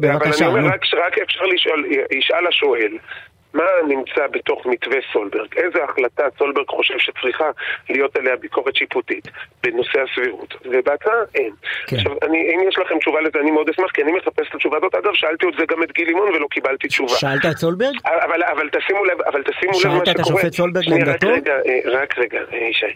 בבקשה. 0.01 0.47
אבל 0.47 0.59
אני 0.59 0.65
אומר, 0.65 0.75
רק 1.07 1.19
אפשר 1.19 1.43
לשאול, 1.45 1.87
ישאל 2.11 2.47
השואל, 2.47 2.93
מה 3.57 3.65
נמצא 3.89 4.27
בתוך 4.31 4.67
מתווה 4.67 4.99
סולברג? 5.13 5.49
איזה 5.57 5.85
החלטה 5.85 6.25
סולברג 6.39 6.67
חושב 6.69 6.99
שצריכה 6.99 7.51
להיות 7.91 8.17
עליה 8.17 8.37
ביקורת 8.37 8.77
שיפוטית 8.77 9.29
בנושא 9.63 9.99
הסבירות? 10.01 10.55
ובהצעה 10.65 11.15
אין. 11.35 11.53
כן. 11.87 11.97
עכשיו, 11.97 12.13
אני, 12.23 12.39
אם 12.39 12.69
יש 12.69 12.79
לכם 12.79 12.99
תשובה 12.99 13.21
לזה, 13.21 13.41
אני 13.41 13.51
מאוד 13.51 13.69
אשמח, 13.69 13.91
כי 13.91 14.03
אני 14.03 14.13
מחפש 14.13 14.49
את 14.49 14.55
התשובה 14.55 14.77
הזאת. 14.77 14.95
אגב, 14.95 15.15
שאלתי 15.15 15.47
את 15.49 15.53
זה 15.59 15.65
גם 15.69 15.83
את 15.83 15.93
גיל 15.93 16.07
לימון 16.07 16.29
ולא 16.29 16.47
קיבלתי 16.51 16.89
תשובה. 16.89 17.09
שאלת 17.09 17.47
את 17.51 17.57
סולברג? 17.57 17.95
אבל, 18.05 18.43
אבל 18.43 18.69
תשימו 18.69 19.05
לב, 19.05 19.21
אבל 19.23 19.43
תשימו 19.43 19.73
לב 19.73 19.75
מה 19.75 19.81
שקורה. 19.81 20.05
שאלת 20.05 20.17
את 20.17 20.21
השופט 20.21 20.53
סולברג 20.53 20.89
לעמדתו? 20.89 21.29
רק 21.29 21.33
רגע, 21.33 21.55
אה, 21.67 22.01
רק 22.01 22.19
רגע, 22.19 22.41
אה, 22.53 22.59
ישי. 22.59 22.87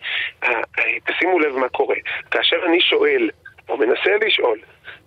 אה, 0.44 0.60
תשימו 1.06 1.38
לב 1.38 1.56
מה 1.56 1.68
קורה. 1.68 1.96
כאשר 2.30 2.56
אני 2.66 2.80
שואל, 2.80 3.30
או 3.68 3.76
מנסה 3.76 4.10
לשאול, 4.26 4.58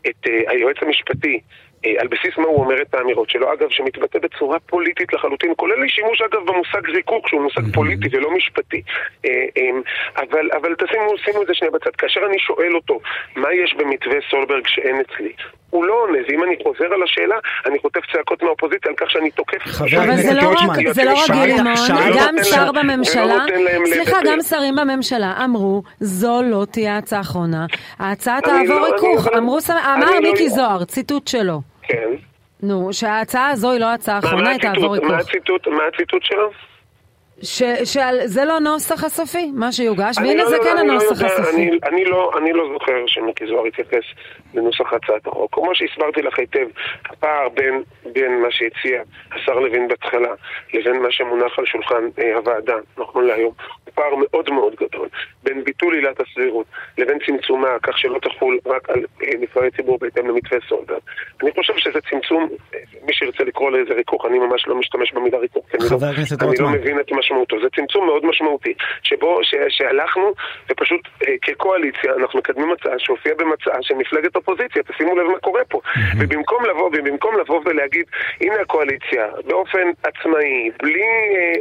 את 0.07 0.27
היועץ 0.47 0.77
המשפטי 0.81 1.39
על 1.99 2.07
בסיס 2.07 2.37
מה 2.37 2.47
הוא 2.47 2.63
אומר 2.63 2.81
את 2.81 2.93
האמירות 2.93 3.29
שלו, 3.29 3.53
אגב, 3.53 3.69
שמתבטא 3.69 4.19
בצורה 4.19 4.59
פוליטית 4.59 5.13
לחלוטין, 5.13 5.53
כולל 5.57 5.87
שימוש 5.87 6.21
אגב 6.21 6.41
במושג 6.45 6.89
ריכוך, 6.89 7.29
שהוא 7.29 7.41
מושג 7.41 7.61
mm-hmm. 7.61 7.73
פוליטי 7.73 8.07
ולא 8.11 8.31
משפטי. 8.31 8.81
אה, 9.25 9.45
אמ, 9.57 9.81
אבל, 10.17 10.49
אבל 10.61 10.75
תשימו, 10.75 11.17
שימו 11.17 11.41
את 11.41 11.47
זה 11.47 11.53
שנייה 11.53 11.71
בצד. 11.71 11.95
כאשר 11.97 12.21
אני 12.29 12.39
שואל 12.39 12.75
אותו, 12.75 12.99
מה 13.35 13.53
יש 13.53 13.75
במתווה 13.77 14.17
סולברג 14.29 14.67
שאין 14.67 14.95
אצלי? 15.01 15.33
הוא 15.69 15.85
לא 15.85 15.93
עונה, 15.93 16.17
ואם 16.27 16.43
אני 16.43 16.55
חוזר 16.63 16.93
על 16.93 17.03
השאלה, 17.03 17.35
אני 17.65 17.79
חוטף 17.79 17.99
צעקות 18.11 18.43
מהאופוזיציה 18.43 18.91
על 18.91 18.95
כך 18.97 19.11
שאני 19.11 19.31
תוקף... 19.31 19.57
אבל 19.81 20.15
זה 20.15 20.33
לא 20.33 20.49
רק, 20.49 20.91
זה 20.91 21.03
לא 21.03 21.13
רק 21.13 21.31
גיל 21.31 21.55
לימון, 21.55 21.73
גם 22.19 22.35
שר 22.43 22.71
בממשלה, 22.71 23.45
סליחה, 23.85 24.17
גם 24.25 24.41
שרים 24.41 24.75
בממשלה 24.75 25.33
אמרו, 25.45 25.83
זו 25.99 26.41
לא 26.43 26.65
תהיה 26.71 26.97
הצעה 26.97 27.19
האחרונה, 27.19 27.65
ההצעה 27.99 28.41
תעבור 28.41 28.79
לא- 28.79 28.93
ריכוך, 28.93 29.27
לא- 29.27 29.37
אמר 29.95 30.11
לא- 30.11 30.19
מיקי 30.21 30.49
זוהר, 30.49 30.83
ציטוט 30.83 31.27
שלו. 31.27 31.72
כן. 31.83 32.09
נו, 32.63 32.93
שההצעה 32.93 33.49
הזו 33.49 33.71
היא 33.71 33.79
לא 33.79 33.85
ההצעה 33.85 34.15
האחרונה, 34.15 34.49
היא 34.49 34.59
תעבור 34.59 34.93
ריכוך. 34.93 35.09
מה 35.67 35.87
הציטוט 35.87 36.23
שלו? 36.23 36.51
שזה 37.41 38.45
לא 38.45 38.57
הנוסח 38.57 39.03
הסופי, 39.03 39.51
מה 39.53 39.71
שיוגש, 39.71 40.17
והנה 40.17 40.43
לא, 40.43 40.49
זה 40.49 40.57
לא, 40.57 40.63
כן 40.63 40.75
לא 40.75 40.79
הנוסח 40.79 41.11
הסופי. 41.11 41.55
אני, 41.55 41.79
אני, 41.83 42.05
לא, 42.05 42.31
אני 42.37 42.53
לא 42.53 42.69
זוכר 42.73 42.93
שמיקי 43.07 43.47
זוהר 43.47 43.65
התייחס 43.65 44.03
לנוסח 44.53 44.93
הצעת 44.93 45.27
החוק. 45.27 45.55
כמו 45.55 45.75
שהסברתי 45.75 46.21
לך 46.21 46.39
היטב, 46.39 46.67
הפער 47.09 47.49
בין, 47.49 47.83
בין 48.13 48.41
מה 48.41 48.47
שהציע 48.51 49.01
השר 49.31 49.59
לוין 49.59 49.87
בהתחלה 49.87 50.33
לבין 50.73 51.01
מה 51.01 51.11
שמונח 51.11 51.59
על 51.59 51.65
שולחן 51.65 52.03
אה, 52.19 52.35
הוועדה, 52.35 52.75
נכון 52.97 53.25
להיום, 53.25 53.53
הוא 53.85 53.93
פער 53.95 54.15
מאוד 54.15 54.49
מאוד 54.49 54.75
גדול. 54.75 55.07
בין 55.43 55.63
ביטול 55.63 55.93
עילת 55.93 56.19
הסבירות 56.19 56.65
לבין 56.97 57.17
צמצומה, 57.25 57.67
כך 57.83 57.97
שלא 57.97 58.19
תחול 58.19 58.59
רק 58.65 58.89
על 58.89 59.05
אה, 59.23 59.27
נבחרי 59.39 59.71
ציבור 59.71 59.97
בהתאם 60.01 60.27
למתווה 60.27 60.59
סולברג. 60.69 60.99
אני 61.43 61.51
חושב 61.51 61.73
שזה 61.77 61.99
צמצום, 62.09 62.49
אה, 62.73 62.79
מי 63.03 63.13
שירצה 63.13 63.43
לקרוא 63.43 63.71
לזה 63.71 63.93
ריכוך, 63.93 64.25
אני 64.25 64.39
ממש 64.39 64.67
לא 64.67 64.75
משתמש 64.75 65.13
במילה 65.13 65.37
ריכוך, 65.37 65.65
כי 65.71 65.77
אני, 65.77 65.85
לא, 65.91 65.97
אני 66.41 66.57
לא 66.59 66.69
מבין 66.69 66.99
את 66.99 67.11
משמעותו, 67.11 67.55
זה 67.61 67.67
צמצום 67.75 68.05
מאוד 68.05 68.25
משמעותי, 68.25 68.73
שבו, 69.03 69.39
ש, 69.43 69.55
שהלכנו 69.69 70.33
ופשוט 70.69 71.01
אה, 71.27 71.33
כקואליציה 71.41 72.13
אנחנו 72.19 72.39
מקדמים 72.39 72.71
הצעה 72.71 72.99
שהופיעה 72.99 73.35
במצעה 73.35 73.77
של 73.81 73.95
מפלגת 73.95 74.35
אופוזיציה, 74.35 74.83
תשימו 74.83 75.15
לב 75.15 75.27
מה 75.27 75.39
קורה 75.39 75.61
פה. 75.69 75.79
ובמקום 76.19 76.65
לבוא, 76.65 76.89
ובמקום 76.93 77.39
לבוא 77.39 77.61
ולהגיד, 77.65 78.05
הנה 78.41 78.55
הקואליציה, 78.61 79.27
באופן 79.45 79.87
עצמאי, 80.03 80.69
בלי, 80.81 81.03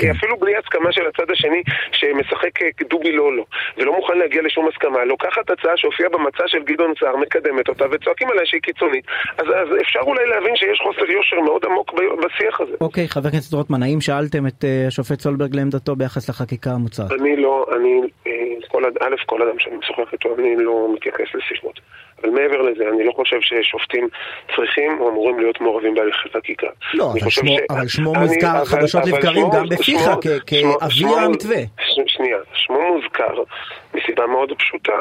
כן. 0.00 0.10
אפילו 0.10 0.36
בלי 0.36 0.56
הסכמה 0.56 0.92
של 0.92 1.06
הצד 1.06 1.30
השני 1.30 1.62
שמשחק 1.92 2.62
דובי 2.88 3.12
לולו, 3.12 3.46
ולא 3.76 3.96
מוכן 3.96 4.18
להגיע 4.18 4.42
לשום 4.42 4.68
הסכמה, 4.68 5.04
לוקחת 5.04 5.50
הצעה 5.50 5.76
שהופיעה 5.76 6.08
במצע 6.08 6.44
של 6.46 6.62
גדעון 6.62 6.92
סער, 7.00 7.16
מקדמת 7.16 7.68
אותה 7.68 7.84
וצועקים 7.90 8.28
עליה 8.30 8.46
שהיא 8.46 8.60
קיצונית, 8.60 9.04
אז, 9.38 9.46
אז 9.46 9.68
אפשר 9.80 10.00
אולי 10.00 10.26
להבין 10.26 10.56
שיש 10.56 10.78
חוסר 10.82 11.10
יושר 11.10 11.40
מאוד 11.40 11.64
עמוק 11.64 11.92
בשיח 12.24 12.60
הזה. 12.60 12.72
אוקיי, 12.80 13.08
חבר 13.08 13.28
הכנסת 13.28 13.54
רוטמן, 13.54 13.82
האם 13.82 14.00
שאלתם 14.00 14.46
את 14.46 14.64
uh, 14.64 14.88
השופט 14.88 15.20
סולברג 15.20 15.56
לעמדתו 15.56 15.96
ביחס 15.96 16.28
לחקיקה 16.28 16.70
המוצעת? 16.70 17.12
אני 17.12 17.36
לא, 17.36 17.66
אני, 17.76 18.00
אה, 18.26 18.32
כל, 18.68 18.84
א', 18.84 19.14
כל 19.26 19.42
אדם 19.42 19.58
שאני 19.58 19.76
משוחח 19.76 20.12
איתו, 20.12 20.34
אני 20.38 20.56
לא 20.56 20.88
מתייחס 20.94 21.34
לשיחות. 21.34 21.80
אבל 22.22 22.30
מעבר 22.30 22.62
לזה, 22.62 22.84
אני 22.94 23.04
לא 23.04 23.12
חושב 23.12 23.36
ששופטים 23.40 24.08
צריכים 24.56 25.00
או 25.00 25.08
אמורים 25.08 25.38
להיות 25.38 25.60
מעורבים 25.60 25.94
בהליכי 25.94 26.28
חקיקה. 26.36 26.66
לא, 26.94 27.12
אבל 27.12 27.30
שמו, 27.30 27.56
ש... 27.56 27.60
אבל 27.70 27.88
שמו 27.88 28.14
אני, 28.14 28.24
מוזכר 28.24 28.56
אבל, 28.56 28.64
חדשות 28.64 29.02
לבקרים 29.06 29.46
גם 29.52 29.68
בפיך 29.68 30.00
כאבי 30.46 31.04
המתווה. 31.24 31.56
שנייה, 32.06 32.38
שמו 32.54 32.78
מוזכר 32.94 33.42
מסיבה 33.94 34.26
מאוד 34.26 34.52
פשוטה. 34.58 34.92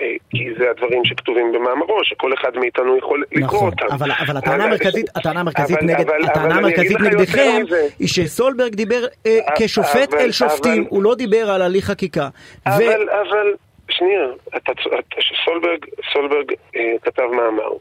אה, 0.00 0.06
כי 0.30 0.48
זה 0.58 0.70
הדברים 0.70 1.04
שכתובים 1.04 1.52
במאמרו, 1.52 1.98
שכל 2.04 2.34
אחד 2.34 2.56
מאיתנו 2.56 2.98
יכול 2.98 3.24
לקרוא 3.32 3.46
נכון, 3.46 3.70
אותם. 3.70 3.86
אבל, 3.94 4.10
אבל 4.26 4.36
הטענה 4.36 4.64
המרכזית, 4.64 5.06
הטענה 5.16 5.40
המרכזית 5.40 5.78
אבל, 5.78 5.86
נגד, 5.86 6.08
אבל, 6.08 6.24
הטענה 6.24 6.46
אבל 6.46 6.58
המרכזית 6.58 7.00
נגדכם 7.00 7.62
היא 7.98 8.08
שסולברג 8.08 8.74
דיבר 8.74 9.04
אה, 9.26 9.38
כשופט 9.58 10.14
אבל, 10.14 10.22
אל 10.22 10.32
שופטים, 10.32 10.82
אבל, 10.82 10.90
הוא 10.90 11.02
לא 11.02 11.14
דיבר 11.14 11.50
על 11.50 11.62
הליך 11.62 11.84
חקיקה. 11.84 12.28
אבל, 12.66 12.84
ו... 12.84 12.92
אבל, 12.92 13.54
שנייה, 13.90 14.26
אתה, 14.56 14.72
אתה, 14.72 15.20
סולברג, 15.44 15.84
סולברג 16.12 16.52
אה, 16.76 16.92
כתב 17.02 17.26
מאמר, 17.26 17.72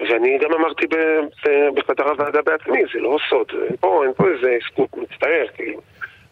ואני 0.00 0.38
גם 0.38 0.52
אמרתי 0.52 0.86
בחדר 1.74 2.08
הוועדה 2.08 2.42
בעצמי, 2.42 2.82
זה 2.94 3.00
לא 3.00 3.18
סוד, 3.30 3.52
פה 3.80 4.04
אין 4.04 4.12
פה 4.16 4.24
איזה 4.28 4.56
סקופ 4.66 4.96
מצטער, 4.96 5.46
כאילו. 5.54 5.80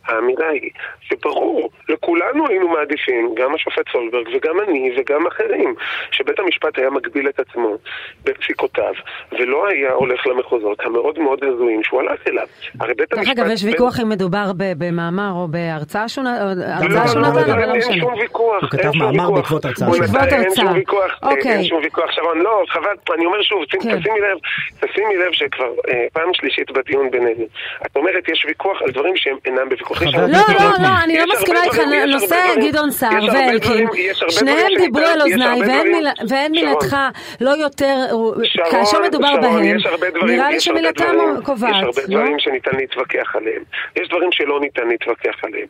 האמירה 0.07 0.49
היא 0.49 0.71
שברור, 1.01 1.71
לכולנו 1.89 2.49
היינו 2.49 2.69
מעדיפים, 2.69 3.35
גם 3.37 3.55
השופט 3.55 3.89
סולברג 3.93 4.29
וגם 4.37 4.61
אני 4.61 4.95
וגם 4.99 5.27
אחרים, 5.27 5.75
שבית 6.11 6.39
המשפט 6.39 6.79
היה 6.79 6.91
מגביל 6.91 7.29
את 7.29 7.41
עצמו 7.41 7.77
בפסיקותיו, 8.25 8.93
ולא 9.33 9.67
היה 9.69 9.93
הולך 9.93 10.27
למחוזות 10.27 10.81
המאוד 10.81 11.19
מאוד 11.19 11.45
הזויים 11.45 11.85
שהוא 11.85 12.01
הלך 12.01 12.21
אליו. 12.29 12.47
הרי 12.81 12.95
בית 12.95 13.13
המשפט... 13.13 13.37
דרך 13.37 13.39
אגב, 13.39 13.53
יש 13.53 13.65
ויכוח 13.65 14.01
אם 14.01 14.09
מדובר 14.09 14.53
במאמר 14.57 15.33
או 15.35 15.49
בהרצאה 15.49 16.09
שונה, 16.09 16.37
הרצאה 16.41 17.09
שונה, 17.09 17.29
אבל 17.29 17.67
לא 17.67 17.77
משנה. 17.77 17.93
אין 17.93 18.01
שום 18.01 18.15
ויכוח. 18.15 18.63
הוא 18.63 18.71
כתב 18.71 18.91
מאמר 18.97 19.31
בעקבות 19.31 19.65
הרצאה 19.65 19.89
שונה. 19.89 20.01
בעקבות 20.01 20.21
הרצאה. 20.21 20.39
אין 20.41 20.55
שום 20.55 20.73
ויכוח, 20.75 21.21
אין 21.45 21.65
שום 21.65 21.81
ויכוח, 21.83 22.11
שרון. 22.11 22.39
לא, 22.39 22.63
חבל, 22.69 23.15
אני 23.15 23.27
אומר 23.27 23.43
שוב, 23.43 23.65
כן. 23.71 23.79
תשימי 23.79 24.21
לב, 24.21 24.39
תשימי 24.81 25.17
לב 25.17 25.33
שכבר 25.33 25.73
אה, 25.89 26.07
פעם 26.13 26.35
שלישית 26.35 26.71
בדיון 26.71 27.11
בינינו. 27.11 27.45
את 27.87 27.97
אומרת, 27.97 28.29
יש 28.29 28.45
ויכוח 28.49 28.83
על 28.83 28.91
דברים 28.91 29.17
שהם 29.17 29.37
אינם 29.45 29.69
בוויכוח. 29.69 29.94
לא, 30.03 30.27
לא, 30.29 30.71
לא, 30.83 30.89
אני 31.05 31.19
לא 31.19 31.25
מסכימה 31.35 31.65
איתך, 31.65 31.79
נושא 32.07 32.37
גדעון 32.69 32.91
סער 32.91 33.25
ואלקין, 33.33 33.87
שניהם 34.29 34.73
דיברו 34.79 35.05
על 35.05 35.23
אוזניי, 35.23 35.61
ואין 36.29 36.53
מילתך 36.53 36.97
לא 37.41 37.51
יותר, 37.51 37.97
כאשר 38.71 39.03
מדובר 39.03 39.37
בהם, 39.41 39.77
נראה 40.27 40.51
לי 40.51 40.61
שמילתם 40.61 41.15
קובעת. 41.43 41.71
יש 41.71 41.83
הרבה 41.83 42.01
לא? 42.09 42.21
דברים 42.21 42.39
שניתן 42.39 42.77
להתווכח 42.77 43.37
עליהם, 43.37 43.63
יש 43.97 44.09
דברים 44.09 44.29
שלא 44.33 44.61
ניתן 44.61 44.89
להתווכח 44.89 45.45
עליהם. 45.45 45.67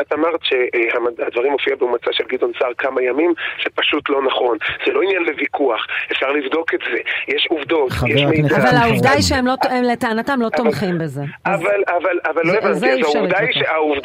את 0.00 0.12
אמרת 0.12 0.38
שהדברים 0.42 1.52
הופיעו 1.52 1.78
במצע 1.78 2.10
של 2.12 2.24
גדעון 2.28 2.52
סער 2.58 2.72
כמה 2.78 3.02
ימים, 3.02 3.34
זה 3.64 3.70
פשוט 3.74 4.10
לא 4.10 4.22
נכון. 4.22 4.58
זה 4.86 4.92
לא 4.92 5.02
עניין 5.02 5.22
לוויכוח, 5.22 5.86
אפשר 6.12 6.30
לבדוק 6.30 6.74
את 6.74 6.80
זה, 6.92 6.98
יש 7.28 7.46
עובדות, 7.50 7.92
יש 8.08 8.22
מידע. 8.22 8.56
אבל 8.56 8.76
העובדה 8.76 9.10
היא 9.10 9.22
שהם 9.22 9.46
לטענתם 9.92 10.42
לא 10.42 10.48
תומכים 10.48 10.98
בזה. 10.98 11.22
אבל 11.46 12.42
לא 12.44 12.52
הבנתי, 12.52 13.02
העובדה 13.02 13.38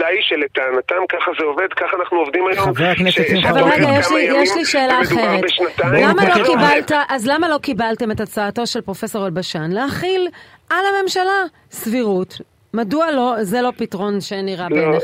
היא 0.08 0.22
שלטענתם 0.22 1.06
ככה 1.10 1.32
זה 1.40 1.46
עובד, 1.46 1.74
ככה 1.74 1.98
אנחנו 2.00 2.18
עובדים 2.18 2.48
היום. 2.48 2.76
חבר 2.76 2.86
הכנסת 2.86 3.24
שמחה 3.28 3.50
אבל 3.50 3.64
רגע, 3.64 3.90
יש 4.44 4.56
לי 4.56 4.66
שאלה 4.66 5.02
אחרת. 5.02 5.44
למה 5.84 6.24
לא 6.28 6.46
קיבלת, 6.46 6.92
אז 7.10 7.28
למה 7.28 7.50
לא 7.50 7.58
קיבלתם 7.58 8.12
את 8.12 8.20
הצעתו 8.20 8.68
של 8.68 8.82
פרופסור 8.82 9.26
אלבשן 9.26 9.72
להכיל 9.72 10.28
על 10.70 10.86
הממשלה 10.86 11.44
סבירות? 11.72 12.42
מדוע 12.74 13.12
לא, 13.12 13.36
זה 13.42 13.62
לא 13.62 13.72
פתרון 13.78 14.22
שנראה 14.22 14.68
לא, 14.70 14.76
בעיניך? 14.76 15.04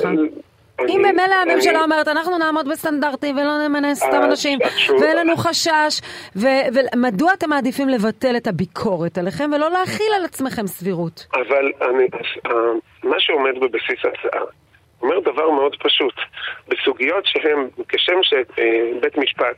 אם 0.89 1.01
ממילא 1.01 1.35
הממשלה 1.35 1.83
אומרת, 1.83 2.07
אנחנו 2.07 2.37
נעמוד 2.37 2.69
בסטנדרטים 2.69 3.37
ולא 3.37 3.67
נמנה 3.67 3.95
סתם 3.95 4.21
אנשים, 4.23 4.59
ואין 5.01 5.17
לנו 5.17 5.37
חשש, 5.37 6.01
ומדוע 6.35 7.33
אתם 7.33 7.49
מעדיפים 7.49 7.89
לבטל 7.89 8.37
את 8.37 8.47
הביקורת 8.47 9.17
עליכם 9.17 9.51
ולא 9.55 9.71
להכיל 9.71 10.13
על 10.17 10.25
עצמכם 10.25 10.67
סבירות? 10.67 11.27
אבל 11.33 11.71
אה, 11.81 11.87
מה 13.03 13.19
שעומד 13.19 13.59
בבסיס 13.59 14.05
ההצעה 14.05 14.41
אומר 15.01 15.19
דבר 15.19 15.49
מאוד 15.49 15.75
פשוט. 15.79 16.13
בסוגיות 16.67 17.25
שהן, 17.25 17.67
כשם 17.87 18.19
שבית 18.23 19.17
משפט 19.17 19.55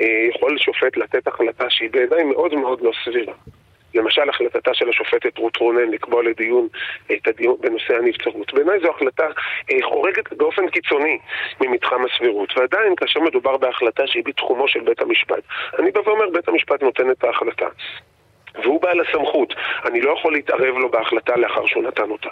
אה, 0.00 0.28
יכול 0.34 0.58
שופט 0.58 0.96
לתת 0.96 1.26
החלטה 1.26 1.70
שהיא 1.70 1.90
בעיניי 1.90 2.24
מאוד 2.24 2.54
מאוד 2.54 2.80
לא 2.80 2.92
סבירה. 3.04 3.34
למשל 3.94 4.30
החלטתה 4.30 4.74
של 4.74 4.88
השופטת 4.88 5.38
רות 5.38 5.56
רונן 5.56 5.90
לקבוע 5.90 6.22
לדיון 6.22 6.68
את 7.12 7.28
הדיון 7.28 7.56
בנושא 7.60 7.94
הנבצרות. 7.94 8.54
בעיניי 8.54 8.80
זו 8.80 8.90
החלטה 8.90 9.26
אה, 9.72 9.78
חורגת 9.82 10.32
באופן 10.32 10.68
קיצוני 10.68 11.18
ממתחם 11.60 12.04
הסבירות, 12.04 12.58
ועדיין 12.58 12.96
כאשר 12.96 13.20
מדובר 13.20 13.56
בהחלטה 13.56 14.06
שהיא 14.06 14.22
בתחומו 14.24 14.68
של 14.68 14.80
בית 14.80 15.00
המשפט, 15.00 15.42
אני 15.78 15.90
בא 15.90 16.00
ואומר 16.00 16.30
בית 16.30 16.48
המשפט 16.48 16.82
נותן 16.82 17.10
את 17.10 17.24
ההחלטה. 17.24 17.66
והוא 18.62 18.82
בעל 18.82 19.00
הסמכות. 19.00 19.54
אני 19.84 20.00
לא 20.00 20.10
יכול 20.18 20.32
להתערב 20.32 20.78
לו 20.78 20.90
בהחלטה 20.90 21.36
לאחר 21.36 21.66
שהוא 21.66 21.82
נתן 21.82 22.10
אותה. 22.10 22.28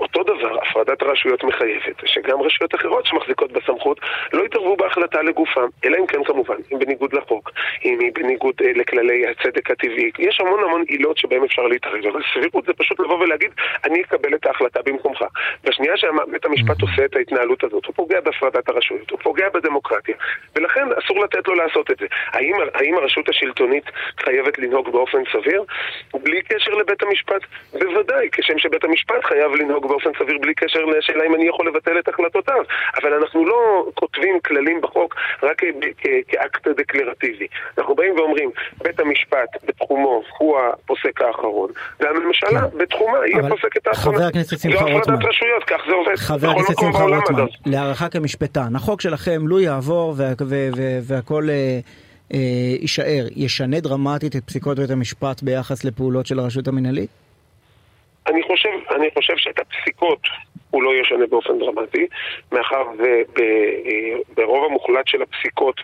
אותו 0.00 0.22
דבר, 0.22 0.58
הפרדת 0.62 1.02
הרשויות 1.02 1.44
מחייבת, 1.44 1.96
שגם 2.04 2.42
רשויות 2.42 2.74
אחרות 2.74 3.06
שמחזיקות 3.06 3.52
בסמכות 3.52 4.00
לא 4.32 4.44
יתערבו 4.44 4.76
בהחלטה 4.76 5.22
לגופם, 5.22 5.66
אלא 5.84 5.96
אם 5.96 6.06
כן 6.06 6.24
כמובן, 6.24 6.56
אם 6.72 6.78
בניגוד 6.78 7.12
לחוק, 7.12 7.50
אם 7.84 7.98
היא 8.00 8.12
בניגוד 8.14 8.54
אה, 8.64 8.72
לכללי 8.74 9.26
הצדק 9.26 9.70
הטבעי. 9.70 10.10
יש 10.18 10.40
המון 10.40 10.64
המון 10.64 10.82
עילות 10.88 11.18
שבהן 11.18 11.44
אפשר 11.44 11.62
להתערב, 11.62 12.06
אבל 12.06 12.20
סבירות 12.34 12.64
זה 12.66 12.72
פשוט 12.72 13.00
לבוא 13.00 13.18
ולהגיד, 13.18 13.50
אני 13.84 14.02
אקבל 14.02 14.34
את 14.34 14.46
ההחלטה 14.46 14.82
במקומך. 14.82 15.24
בשנייה 15.64 15.96
שבית 15.96 16.44
המשפט 16.44 16.82
עושה 16.82 17.04
את 17.04 17.16
ההתנהלות 17.16 17.64
הזאת, 17.64 17.86
הוא 17.86 17.94
פוגע 17.94 18.20
בהפרדת 18.20 18.68
הרשויות, 18.68 19.10
הוא 19.10 19.18
פוגע 19.22 19.48
בדמוקרטיה, 19.48 20.14
ולכן 20.56 20.88
אסור 20.98 21.24
לתת 21.24 21.48
לו 21.48 21.54
לעשות 21.54 21.90
את 21.90 21.98
זה. 21.98 22.06
האם, 22.32 22.54
האם 22.74 22.94
הרשות 22.94 23.28
השלטונית 23.28 23.84
חייבת 24.20 24.58
לנהוג 24.58 24.92
באופן 24.92 25.18
סביר? 25.32 25.64
בלי 26.22 26.42
קשר 26.42 26.70
לבית 26.70 27.02
המשפט? 27.02 27.42
בוודאי, 27.72 28.28
כשם 28.32 28.58
שבית 28.58 28.84
המשפט 28.84 29.24
חייב 29.24 29.52
לנהוג 29.54 29.88
באופן 29.88 30.10
סביר 30.18 30.38
בלי 30.40 30.54
קשר 30.54 30.84
לשאלה 30.84 31.24
אם 31.26 31.34
אני 31.34 31.48
יכול 31.48 31.68
לבטל 31.68 31.98
את 31.98 32.08
החלטותיו. 32.08 32.62
אבל 33.02 33.14
אנחנו 33.14 33.46
לא 33.46 33.86
כותבים 33.94 34.40
כללים 34.40 34.80
בחוק 34.80 35.16
רק 35.42 35.62
כאקט 36.28 36.68
דקלרטיבי. 36.68 37.46
אנחנו 37.78 37.94
באים 37.94 38.14
ואומרים, 38.18 38.50
בית 38.82 39.00
המשפט 39.00 39.48
בתחומו 39.64 40.22
הוא 40.38 40.58
הפוסק 40.58 41.22
האחרון, 41.22 41.70
והממשלה 42.00 42.60
כן. 42.60 42.78
בתחומה 42.78 43.18
היא 43.18 43.36
הפוסקת 43.36 43.86
האחרונה. 43.86 44.18
חבר 44.18 44.26
הכנסת 44.26 44.58
שמחה 44.58 44.84
רוטמן. 44.84 44.94
לא 44.94 44.98
הפרדת 44.98 45.24
רשויות, 45.24 45.64
כך 45.64 45.80
זה 45.86 45.94
עובד. 45.94 46.16
חבר 46.16 46.50
הכנסת 46.50 46.80
שמחה 46.80 47.02
רוטמן, 47.02 47.44
להערכה 47.66 48.08
כמשפטן, 48.08 48.76
החוק 48.76 49.00
שלכם, 49.00 49.40
לו 49.48 49.60
יעבור 49.60 50.14
והכל... 51.02 51.48
אה, 52.34 52.38
יישאר, 52.80 53.26
ישנה 53.36 53.80
דרמטית 53.80 54.36
את 54.36 54.44
פסיקות 54.44 54.78
בית 54.78 54.90
המשפט 54.90 55.42
ביחס 55.42 55.84
לפעולות 55.84 56.26
של 56.26 56.38
הרשות 56.38 56.68
המנהלית? 56.68 57.10
אני 58.26 58.42
חושב, 58.42 58.68
אני 58.96 59.08
חושב 59.14 59.32
שאת 59.36 59.58
הפסיקות 59.58 60.20
הוא 60.70 60.82
לא 60.82 60.90
ישנה 60.94 61.26
באופן 61.26 61.58
דרמטי, 61.58 62.06
מאחר 62.52 62.84
וברוב 64.36 64.64
המוחלט 64.64 65.08
של 65.08 65.22
הפסיקות 65.22 65.80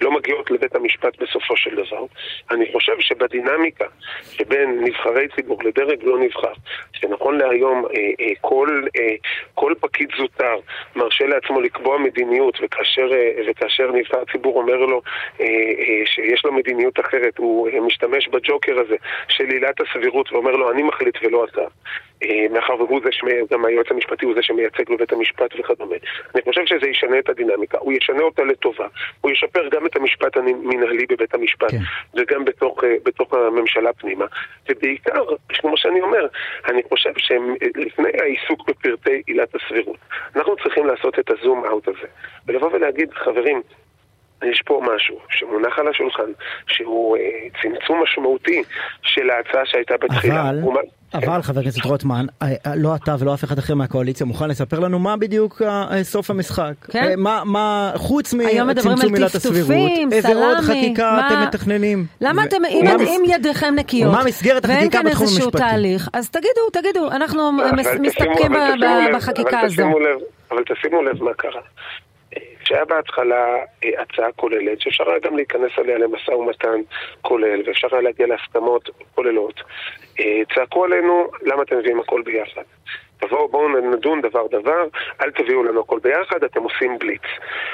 לא 0.00 0.10
מגיעות 0.10 0.50
לבית 0.50 0.74
המשפט 0.74 1.22
בסופו 1.22 1.56
של 1.56 1.74
דבר. 1.74 2.04
אני 2.50 2.72
חושב 2.72 3.00
שבדינמיקה 3.00 3.84
שבין 4.30 4.84
נבחרי 4.84 5.28
ציבור 5.36 5.58
לדרג 5.64 5.98
לא 6.02 6.18
נבחר, 6.18 6.52
שנכון 6.92 7.38
להיום 7.38 7.84
אה, 7.84 7.90
אה, 8.20 8.32
כל, 8.40 8.82
אה, 8.98 9.14
כל 9.54 9.74
פקיד 9.80 10.08
זוטר 10.18 10.56
מרשה 10.96 11.26
לעצמו 11.26 11.60
לקבוע 11.60 11.98
מדיניות, 11.98 12.58
וכאשר, 12.62 13.10
וכאשר 13.48 13.92
נבחר 13.92 14.24
ציבור 14.32 14.56
אומר 14.60 14.76
לו 14.76 15.02
שיש 16.04 16.44
לו 16.44 16.52
מדיניות 16.52 17.00
אחרת, 17.00 17.38
הוא 17.38 17.68
משתמש 17.80 18.28
בג'וקר 18.28 18.80
הזה 18.80 18.96
של 19.28 19.44
עילת 19.44 19.80
הסבירות 19.80 20.32
ואומר 20.32 20.50
לו 20.50 20.70
אני 20.70 20.82
מחליט 20.82 21.18
ולא 21.22 21.44
אתה. 21.44 21.62
מאחר 22.50 22.74
והוא 22.74 23.00
זה 23.04 23.10
שגם 23.12 23.64
היועץ 23.64 23.86
המשפטי 23.90 24.26
הוא 24.30 24.36
זה 24.36 24.42
שמייצג 24.42 24.94
בבית 24.94 25.12
המשפט 25.12 25.50
וכדומה. 25.58 25.96
אני 26.34 26.42
חושב 26.42 26.66
שזה 26.66 26.88
ישנה 26.88 27.18
את 27.18 27.28
הדינמיקה, 27.28 27.78
הוא 27.80 27.92
ישנה 27.92 28.22
אותה 28.22 28.42
לטובה, 28.44 28.86
הוא 29.20 29.30
ישפר 29.30 29.68
גם 29.68 29.86
את 29.86 29.96
המשפט 29.96 30.36
המנהלי 30.36 31.06
בבית 31.08 31.34
המשפט, 31.34 31.70
כן. 31.70 31.76
וגם 32.14 32.44
בתוך, 32.44 32.84
אה, 32.84 32.94
בתוך 33.04 33.34
הממשלה 33.34 33.92
פנימה, 33.92 34.24
ובעיקר, 34.68 35.24
כמו 35.48 35.76
שאני 35.76 36.00
אומר, 36.00 36.26
אני 36.68 36.82
חושב 36.88 37.12
שלפני 37.16 38.08
העיסוק 38.20 38.68
בפרטי 38.68 39.22
עילת 39.26 39.54
הסבירות, 39.54 39.98
אנחנו 40.36 40.56
צריכים 40.56 40.86
לעשות 40.86 41.18
את 41.18 41.30
הזום 41.30 41.64
אאוט 41.64 41.88
הזה, 41.88 42.06
ולבוא 42.46 42.70
ולהגיד, 42.72 43.14
חברים, 43.14 43.62
יש 44.42 44.62
פה 44.66 44.82
משהו 44.94 45.18
שמונח 45.28 45.78
על 45.78 45.88
השולחן, 45.88 46.32
שהוא 46.66 47.16
אה, 47.16 47.22
צמצום 47.62 48.02
משמעותי 48.02 48.62
של 49.02 49.30
ההצעה 49.30 49.66
שהייתה 49.66 49.94
בתחילה. 49.96 50.50
אבל, 50.50 50.64
ומה... 50.64 50.80
אבל 51.14 51.42
חבר 51.42 51.60
הכנסת 51.60 51.84
רוטמן, 51.84 52.26
אה, 52.42 52.48
אה, 52.66 52.72
לא 52.76 52.94
אתה 52.94 53.16
ולא 53.18 53.34
אף 53.34 53.44
אחד 53.44 53.58
אחר 53.58 53.74
מהקואליציה 53.74 54.26
מוכן 54.26 54.48
לספר 54.48 54.78
לנו 54.78 54.98
מה 54.98 55.16
בדיוק 55.16 55.62
אה, 55.62 56.04
סוף 56.04 56.30
המשחק. 56.30 56.72
כן? 56.90 57.14
מה, 57.16 57.42
מה 57.44 57.92
חוץ 57.96 58.34
מצמצום 58.34 59.14
עילת 59.14 59.34
הסבירות, 59.34 59.90
איזה 60.12 60.34
עוד 60.34 60.58
חקיקה 60.58 61.12
מה... 61.16 61.28
אתם 61.28 61.42
מתכננים? 61.42 62.04
למה 62.20 62.42
ו... 62.42 62.44
אתם, 62.44 62.64
אם, 62.64 62.84
מה... 62.84 63.04
אם 63.04 63.22
ידיכם 63.26 63.74
נקיות, 63.76 64.12
מה 64.12 64.24
מסגרת? 64.24 64.64
ואין 64.68 64.90
כאן 64.90 65.06
איזשהו 65.06 65.50
תהליך, 65.50 66.08
אז 66.12 66.30
תגידו, 66.30 66.70
תגידו, 66.72 67.10
אנחנו 67.10 67.52
מסתפקים 68.00 68.52
בחקיקה 69.14 69.60
הזו. 69.60 69.82
אבל 70.50 70.62
תשימו 70.64 71.02
לב 71.02 71.22
מה 71.22 71.34
קרה. 71.34 71.60
שהיה 72.70 72.84
בהתחלה 72.84 73.56
אה, 73.84 74.02
הצעה 74.02 74.32
כוללת, 74.32 74.80
שאפשר 74.80 75.10
היה 75.10 75.18
גם 75.18 75.36
להיכנס 75.36 75.70
עליה 75.76 75.98
למשא 75.98 76.30
ומתן 76.30 76.80
כולל, 77.22 77.62
ואפשר 77.66 77.88
היה 77.92 78.00
להגיע 78.00 78.26
להסכמות 78.26 78.90
כוללות. 79.14 79.60
אה, 80.20 80.40
צעקו 80.54 80.84
עלינו, 80.84 81.30
למה 81.42 81.62
אתם 81.62 81.78
מביאים 81.78 82.00
הכל 82.00 82.22
ביחד? 82.22 82.62
תבואו, 83.20 83.48
בואו 83.48 83.68
נדון 83.68 84.20
דבר 84.20 84.46
דבר, 84.46 84.84
אל 85.22 85.30
תביאו 85.30 85.62
לנו 85.62 85.80
הכל 85.80 85.98
ביחד, 86.02 86.44
אתם 86.44 86.62
עושים 86.62 86.98
בליץ. 86.98 87.22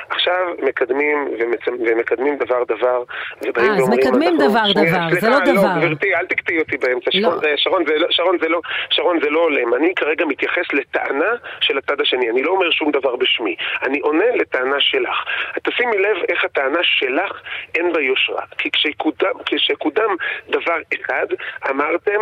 עכשיו 0.08 0.46
מקדמים 0.62 1.28
ומצ... 1.38 1.68
ומקדמים 1.68 2.36
דבר 2.36 2.64
דבר, 2.64 3.02
ובאים 3.46 3.70
אה, 3.70 3.76
אז 3.76 3.88
מקדמים 3.88 4.36
דבר 4.36 4.72
דבר, 4.74 5.08
סליחה, 5.10 5.20
זה 5.20 5.28
לא, 5.28 5.38
לא 5.38 5.44
דבר. 5.44 5.74
לא, 5.80 5.86
גברתי, 5.86 6.14
אל 6.14 6.26
תקטעי 6.26 6.58
אותי 6.58 6.76
באמצע. 6.76 7.10
לא. 7.14 7.30
שרון, 7.30 7.40
שרון, 7.56 7.84
זה 7.86 7.98
לא, 7.98 8.06
שרון, 8.10 8.38
זה 8.40 8.48
לא, 8.48 8.60
שרון, 8.90 9.20
זה 9.20 9.30
לא 9.30 9.40
הולם. 9.40 9.74
אני 9.74 9.92
כרגע 9.96 10.24
מתייחס 10.24 10.72
לטענה 10.72 11.32
של 11.60 11.78
הצד 11.78 12.00
השני. 12.00 12.30
אני 12.30 12.42
לא 12.42 12.50
אומר 12.50 12.70
שום 12.70 12.90
דבר 12.90 13.16
בשמי. 13.16 13.56
אני 13.82 13.98
עונה 13.98 14.30
לטענה 14.34 14.80
שלך. 14.80 15.24
תשימי 15.62 15.98
לב 15.98 16.16
איך 16.28 16.44
הטענה 16.44 16.80
שלך 16.82 17.42
אין 17.74 17.92
בה 17.92 18.00
יושרה. 18.00 18.42
כי 18.58 18.70
כשקודם, 18.70 19.34
כשקודם 19.46 20.16
דבר 20.48 20.76
אחד, 20.94 21.26
אמרתם... 21.70 22.20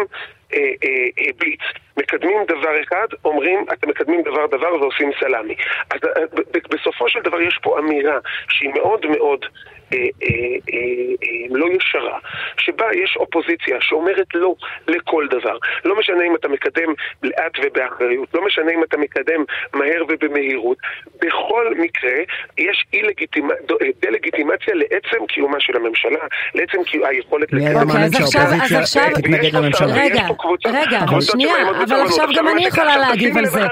אה, 0.54 0.58
אה, 0.58 1.08
אה, 1.18 1.32
בליץ. 1.38 1.60
מקדמים 1.96 2.38
דבר 2.48 2.82
אחד, 2.82 3.06
אומרים, 3.24 3.64
אתם 3.72 3.88
מקדמים 3.88 4.22
דבר 4.22 4.46
דבר 4.46 4.74
ועושים 4.80 5.10
סלאמי. 5.20 5.54
אז 5.90 6.00
בסופו 6.70 7.08
של 7.08 7.20
דבר 7.20 7.40
יש 7.40 7.58
פה 7.62 7.78
אמירה 7.78 8.18
שהיא 8.48 8.70
מאוד 8.74 9.06
מאוד 9.06 9.46
אה, 9.92 9.98
אה, 9.98 10.56
אה, 10.72 11.46
לא 11.50 11.66
ישרה, 11.66 12.18
שבה 12.58 12.86
יש 12.94 13.16
אופוזיציה 13.16 13.76
שאומרת 13.80 14.26
לא 14.34 14.54
לכל 14.88 15.26
דבר. 15.30 15.58
לא 15.84 15.98
משנה 15.98 16.24
אם 16.24 16.34
אתה 16.36 16.48
מקדם 16.48 16.94
לאט 17.22 17.52
ובאחריות, 17.64 18.34
לא 18.34 18.44
משנה 18.44 18.72
אם 18.72 18.82
אתה 18.84 18.96
מקדם 18.96 19.44
מהר 19.74 20.02
ובמהירות. 20.08 20.78
בכל 21.22 21.74
מקרה 21.78 22.18
יש 22.58 22.86
דה-לגיטימציה 24.00 24.74
לעצם 24.74 25.26
קיומה 25.28 25.60
של 25.60 25.76
הממשלה, 25.76 26.26
לעצם 26.54 26.78
היכולת 27.04 27.52
לקדם. 27.52 27.88
אוקיי, 27.88 28.04
אז 28.04 28.20
עכשיו, 28.20 29.08
רגע, 29.94 30.20
רגע, 30.66 31.06
שנייה, 31.20 31.54
אבל 31.88 32.00
עכשיו 32.02 32.28
גם 32.36 32.48
אני 32.48 32.66
יכולה 32.66 32.96
להגיב 32.96 33.38
על 33.38 33.46
זה. 33.46 33.66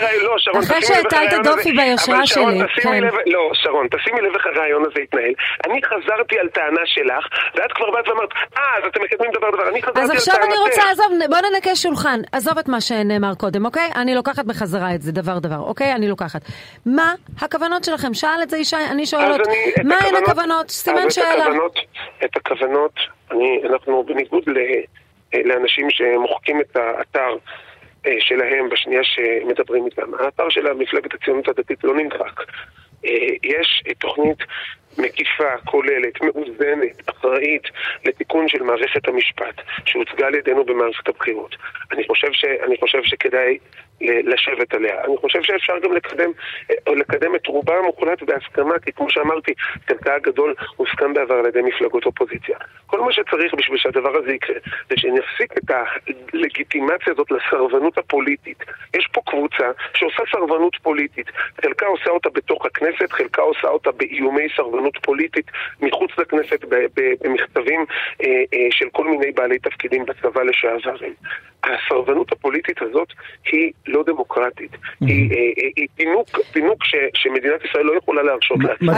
אחרי 0.59 0.83
שהטלת 0.83 1.33
דופי 1.45 1.73
ביושרה 1.73 2.27
שלי. 2.27 2.61
כן. 2.83 3.05
לא, 3.27 3.51
שרון, 3.55 3.87
תשימי 3.89 4.21
לב 4.21 4.35
איך 4.35 4.47
הרעיון 4.47 4.83
הזה 4.87 5.01
התנהל. 5.03 5.33
אני 5.67 5.81
חזרתי 5.85 6.39
על 6.39 6.49
טענה 6.49 6.81
שלך, 6.85 7.27
ואת 7.55 7.73
כבר 7.73 7.91
באת 7.91 8.09
ואמרת, 8.09 8.29
אה, 8.59 8.63
אז 8.79 8.85
אתם 8.87 9.03
מקדמים 9.03 9.31
דבר 9.33 9.51
דבר, 9.51 9.69
אני 9.69 9.83
חזרתי 9.83 10.01
על 10.01 10.07
טענתך. 10.07 10.15
אז 10.15 10.29
עכשיו 10.29 10.45
אני 10.45 10.59
רוצה, 10.59 10.83
עזוב, 10.91 11.07
בוא 11.31 11.39
ננקה 11.55 11.77
שולחן, 11.77 12.21
עזוב 12.33 12.59
את 12.59 12.69
מה 12.69 12.81
שנאמר 12.81 13.35
קודם, 13.35 13.65
אוקיי? 13.65 13.91
אני 13.97 14.15
לוקחת 14.15 14.45
בחזרה 14.45 14.95
את 14.95 15.03
זה 15.03 15.13
דבר 15.13 15.39
דבר, 15.39 15.59
אוקיי? 15.59 15.93
אני 15.93 16.09
לוקחת. 16.09 16.41
מה 16.87 17.15
הכוונות 17.41 17.85
שלכם? 17.85 18.15
שאל 18.15 18.43
את 18.43 18.51
זה 18.51 18.59
ישי, 18.59 18.77
אני 18.91 19.07
שואלת, 19.07 19.41
מה 19.85 19.95
הן 19.95 20.15
הכוונות? 20.23 20.71
סימן 20.71 21.11
שאלה. 21.11 21.47
את 22.25 22.37
הכוונות, 22.37 22.93
אנחנו 23.71 24.05
בניגוד 24.07 24.43
לאנשים 25.45 25.87
שמוחקים 25.91 26.61
את 26.61 26.77
האתר 26.77 27.37
שלהם 28.19 28.69
בשנייה 28.69 29.05
שמדברים 29.05 29.87
איתם. 29.87 30.15
האתר 30.15 30.49
של 30.49 30.73
מפלגת 30.73 31.15
הציונות 31.15 31.49
הדתית 31.49 31.85
לא 31.85 31.95
נמחק. 31.95 32.41
אה, 33.07 33.11
יש 33.43 33.83
תוכנית 33.99 34.39
מקיפה, 34.99 35.57
כוללת, 35.65 36.23
מאוזנת, 36.23 37.11
אחראית, 37.11 37.63
לתיקון 38.05 38.49
של 38.49 38.63
מערכת 38.63 39.09
המשפט, 39.09 39.61
שהוצגה 39.85 40.27
על 40.27 40.35
ידינו 40.35 40.65
במערכת 40.65 41.09
הבחירות. 41.09 41.57
אני 41.93 42.07
חושב, 42.07 42.33
ש, 42.33 42.45
אני 42.45 42.77
חושב 42.81 43.03
שכדאי 43.03 43.59
לשבת 44.01 44.75
עליה. 44.75 45.05
אני 45.05 45.17
חושב 45.17 45.43
שאפשר 45.43 45.79
גם 45.79 45.93
לקדם, 45.93 46.31
או 46.87 46.95
לקדם 46.95 47.35
את 47.35 47.47
רובה 47.47 47.79
המוחלט 47.79 48.23
בהסכמה, 48.23 48.79
כי 48.79 48.93
כמו 48.93 49.11
שאמרתי, 49.11 49.55
חלקה 49.89 50.15
הגדול 50.15 50.55
הוסכם 50.77 51.15
בעבר 51.15 51.35
על 51.35 51.47
ידי 51.47 51.63
מפלגות 51.63 52.07
אופוזיציה. 52.07 52.59
כל 52.87 53.01
מה 53.01 53.13
שצריך 53.13 53.55
בשביל 53.55 53.79
שהדבר 53.79 54.17
הזה 54.17 54.33
יקרה, 54.33 54.57
זה 54.91 54.97
שנפסיק 54.97 55.53
את 55.59 55.71
הלגיטימציה 55.71 57.13
הזאת 57.13 57.31
לסרבנות 57.31 57.99
הפוליטית. 57.99 58.65
יש 58.97 59.09
פה 59.13 59.21
קבוצה 59.27 59.71
שעושה 59.95 60.23
סרבנות 60.33 60.77
פוליטית. 60.83 61.27
חלקה 61.63 61.87
עושה 61.87 62.11
אותה 62.11 62.29
בתוך 62.31 62.67
הכנסת, 62.67 63.13
חלקה 63.13 63.43
עושה 63.43 63.69
אותה 63.69 63.91
באיומי 63.93 64.47
סרבנות 64.57 64.99
פוליטית 65.03 65.47
מחוץ 65.81 66.11
לכנסת, 66.19 66.65
במכתבים 67.21 67.85
אה, 68.25 68.27
אה, 68.27 68.69
של 68.71 68.89
כל 68.93 69.05
מיני 69.05 69.33
בעלי 69.33 69.59
תפקידים 69.59 70.07
בצבא 70.07 70.43
לשעברים. 70.43 71.15
הסרבנות 71.65 72.33
הפוליטית 72.33 72.83
הזאת 72.83 73.09
היא 73.53 73.73
לא 73.87 74.03
דמוקרטית. 74.07 74.73
Mm-hmm. 74.73 75.07
היא, 75.07 75.31
היא, 75.31 75.73
היא 75.77 75.87
פינוק, 75.97 76.29
פינוק 76.53 76.85
ש, 76.85 76.95
שמדינת 77.15 77.65
ישראל 77.65 77.85
לא 77.85 77.93
יכולה 77.99 78.23
להרשות 78.23 78.59
לעצמה. 78.61 78.93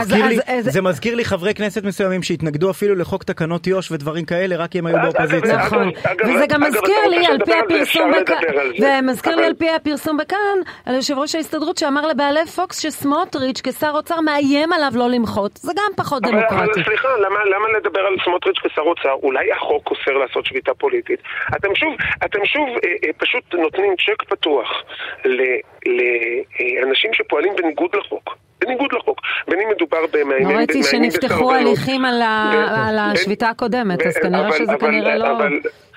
זה 0.59 0.81
מזכיר 0.81 1.15
לי 1.15 1.25
חברי 1.25 1.53
כנסת 1.53 1.83
מסוימים 1.83 2.23
שהתנגדו 2.23 2.71
אפילו 2.71 2.95
לחוק 2.95 3.23
תקנות 3.23 3.67
יו"ש 3.67 3.91
ודברים 3.91 4.25
כאלה, 4.25 4.55
רק 4.55 4.75
הם 4.75 4.85
היו 4.85 4.97
באופוזיציה. 5.03 5.57
נכון, 5.57 5.91
וזה 6.25 6.45
גם 6.49 6.63
מזכיר 6.63 7.07
לי 7.09 7.25
על 7.25 7.37
פי 7.45 7.53
הפרסום 7.53 8.11
בכאן, 8.21 8.37
זה 8.79 8.99
מזכיר 9.03 9.35
לי 9.35 9.45
על 9.45 9.53
פי 9.53 9.69
הפרסום 9.69 10.17
בכאן, 10.17 10.57
על 10.85 10.95
יושב 10.95 11.17
ראש 11.17 11.35
ההסתדרות 11.35 11.77
שאמר 11.77 12.07
לבעלי 12.07 12.45
פוקס 12.45 12.79
שסמוטריץ' 12.79 13.61
כשר 13.63 13.91
אוצר 13.93 14.21
מאיים 14.21 14.73
עליו 14.73 14.91
לא 14.95 15.09
למחות. 15.09 15.51
זה 15.57 15.71
גם 15.75 15.91
פחות 15.95 16.23
דמוקרטי. 16.23 16.83
סליחה, 16.83 17.07
למה 17.55 17.77
לדבר 17.77 17.99
על 17.99 18.15
סמוטריץ' 18.23 18.57
כשר 18.63 18.81
אוצר? 18.81 19.13
אולי 19.23 19.51
החוק 19.51 19.91
אוסר 19.91 20.11
לעשות 20.11 20.45
שביתה 20.45 20.73
פוליטית? 20.73 21.19
אתם 21.55 21.75
שוב, 21.75 21.93
אתם 22.25 22.45
שוב 22.45 22.67
פשוט 23.17 23.53
נותנים 23.53 23.93
צ'ק 23.95 24.23
פתוח 24.29 24.74
לאנשים 26.85 27.13
שפועלים 27.13 27.53
בניגוד 27.55 27.95
לחוק. 27.95 28.37
בניגוד 28.61 28.93
לחוק. 28.93 29.21
בין 29.47 29.59
אם 29.59 29.69
מדובר 29.75 29.97
במאיימים 30.11 30.37
בסרבנות. 30.37 30.57
ראיתי 30.57 30.83
שנפתחו 30.83 31.53
הליכים 31.53 32.05
על 32.05 32.97
השביתה 32.99 33.49
הקודמת, 33.49 34.05
אז 34.05 34.17
כנראה 34.17 34.51
שזה 34.51 34.73
כנראה 34.79 35.17
לא... 35.17 35.27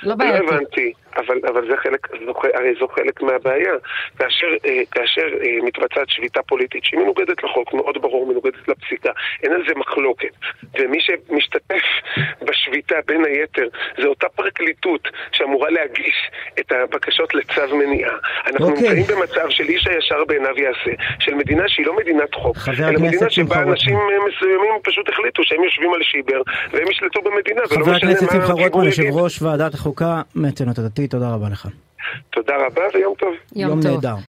לא 0.02 0.14
בעייתי. 0.14 0.46
לא 0.46 0.52
הבנתי, 0.52 0.92
אבל, 1.16 1.40
אבל 1.48 1.68
זה 1.70 1.76
חלק, 1.76 2.08
זו, 2.26 2.32
הרי 2.54 2.74
זו 2.80 2.88
חלק 2.88 3.22
מהבעיה. 3.22 3.74
כאשר, 4.18 4.46
אה, 4.66 4.80
כאשר 4.90 5.26
אה, 5.42 5.64
מתבצעת 5.64 6.08
שביתה 6.08 6.42
פוליטית 6.42 6.84
שהיא 6.84 7.00
מנוגדת 7.00 7.44
לחוק, 7.44 7.74
מאוד 7.74 8.02
ברור, 8.02 8.26
מנוגדת 8.26 8.68
לפסיקה, 8.68 9.10
אין 9.42 9.52
על 9.52 9.62
זה 9.68 9.74
מחלוקת. 9.76 10.32
ומי 10.78 10.98
שמשתתף 11.00 11.84
בשביתה, 12.42 12.94
בין 13.06 13.24
היתר, 13.24 13.68
זה 13.98 14.06
אותה 14.06 14.28
פרקליטות 14.28 15.08
שאמורה 15.32 15.70
להגיש 15.70 16.30
את 16.60 16.72
הבקשות 16.72 17.34
לצו 17.34 17.76
מניעה. 17.76 18.16
אנחנו 18.46 18.66
okay. 18.66 18.70
אוקיי. 18.70 18.88
נמצאים 18.88 19.18
במצב 19.18 19.50
של 19.50 19.64
איש 19.64 19.86
הישר 19.86 20.24
בעיניו 20.24 20.58
יעשה, 20.58 21.02
של 21.18 21.34
מדינה 21.34 21.68
שהיא 21.68 21.86
לא 21.86 21.96
מדינת 21.96 22.34
חוק, 22.34 22.56
אלא 22.78 23.00
מדינה 23.00 23.30
שבה 23.30 23.62
אנשים 23.62 23.96
אה, 23.96 24.28
מסוימים 24.28 24.72
פשוט 24.84 25.08
החליטו 25.08 25.42
שהם 25.44 25.64
יושבים 25.64 25.94
על 25.94 26.02
שיבר 26.02 26.42
והם 26.70 26.90
ישלטו 26.90 27.20
במדינה, 27.22 27.62
ולא 27.70 27.86
משנה 27.86 28.10
מה 28.10 28.26
הציבור 28.26 28.84
יגיד. 28.84 29.12
החוקה 29.74 29.87
מהציונות 30.34 30.78
הדתית, 30.78 31.10
תודה 31.10 31.34
רבה 31.34 31.48
לך. 31.48 31.68
תודה 32.30 32.52
רבה 32.66 32.82
ויום 32.94 33.14
טוב. 33.18 33.34
יום, 33.56 33.70
יום 33.70 33.82
טוב. 33.82 33.90
נהדר. 33.90 34.14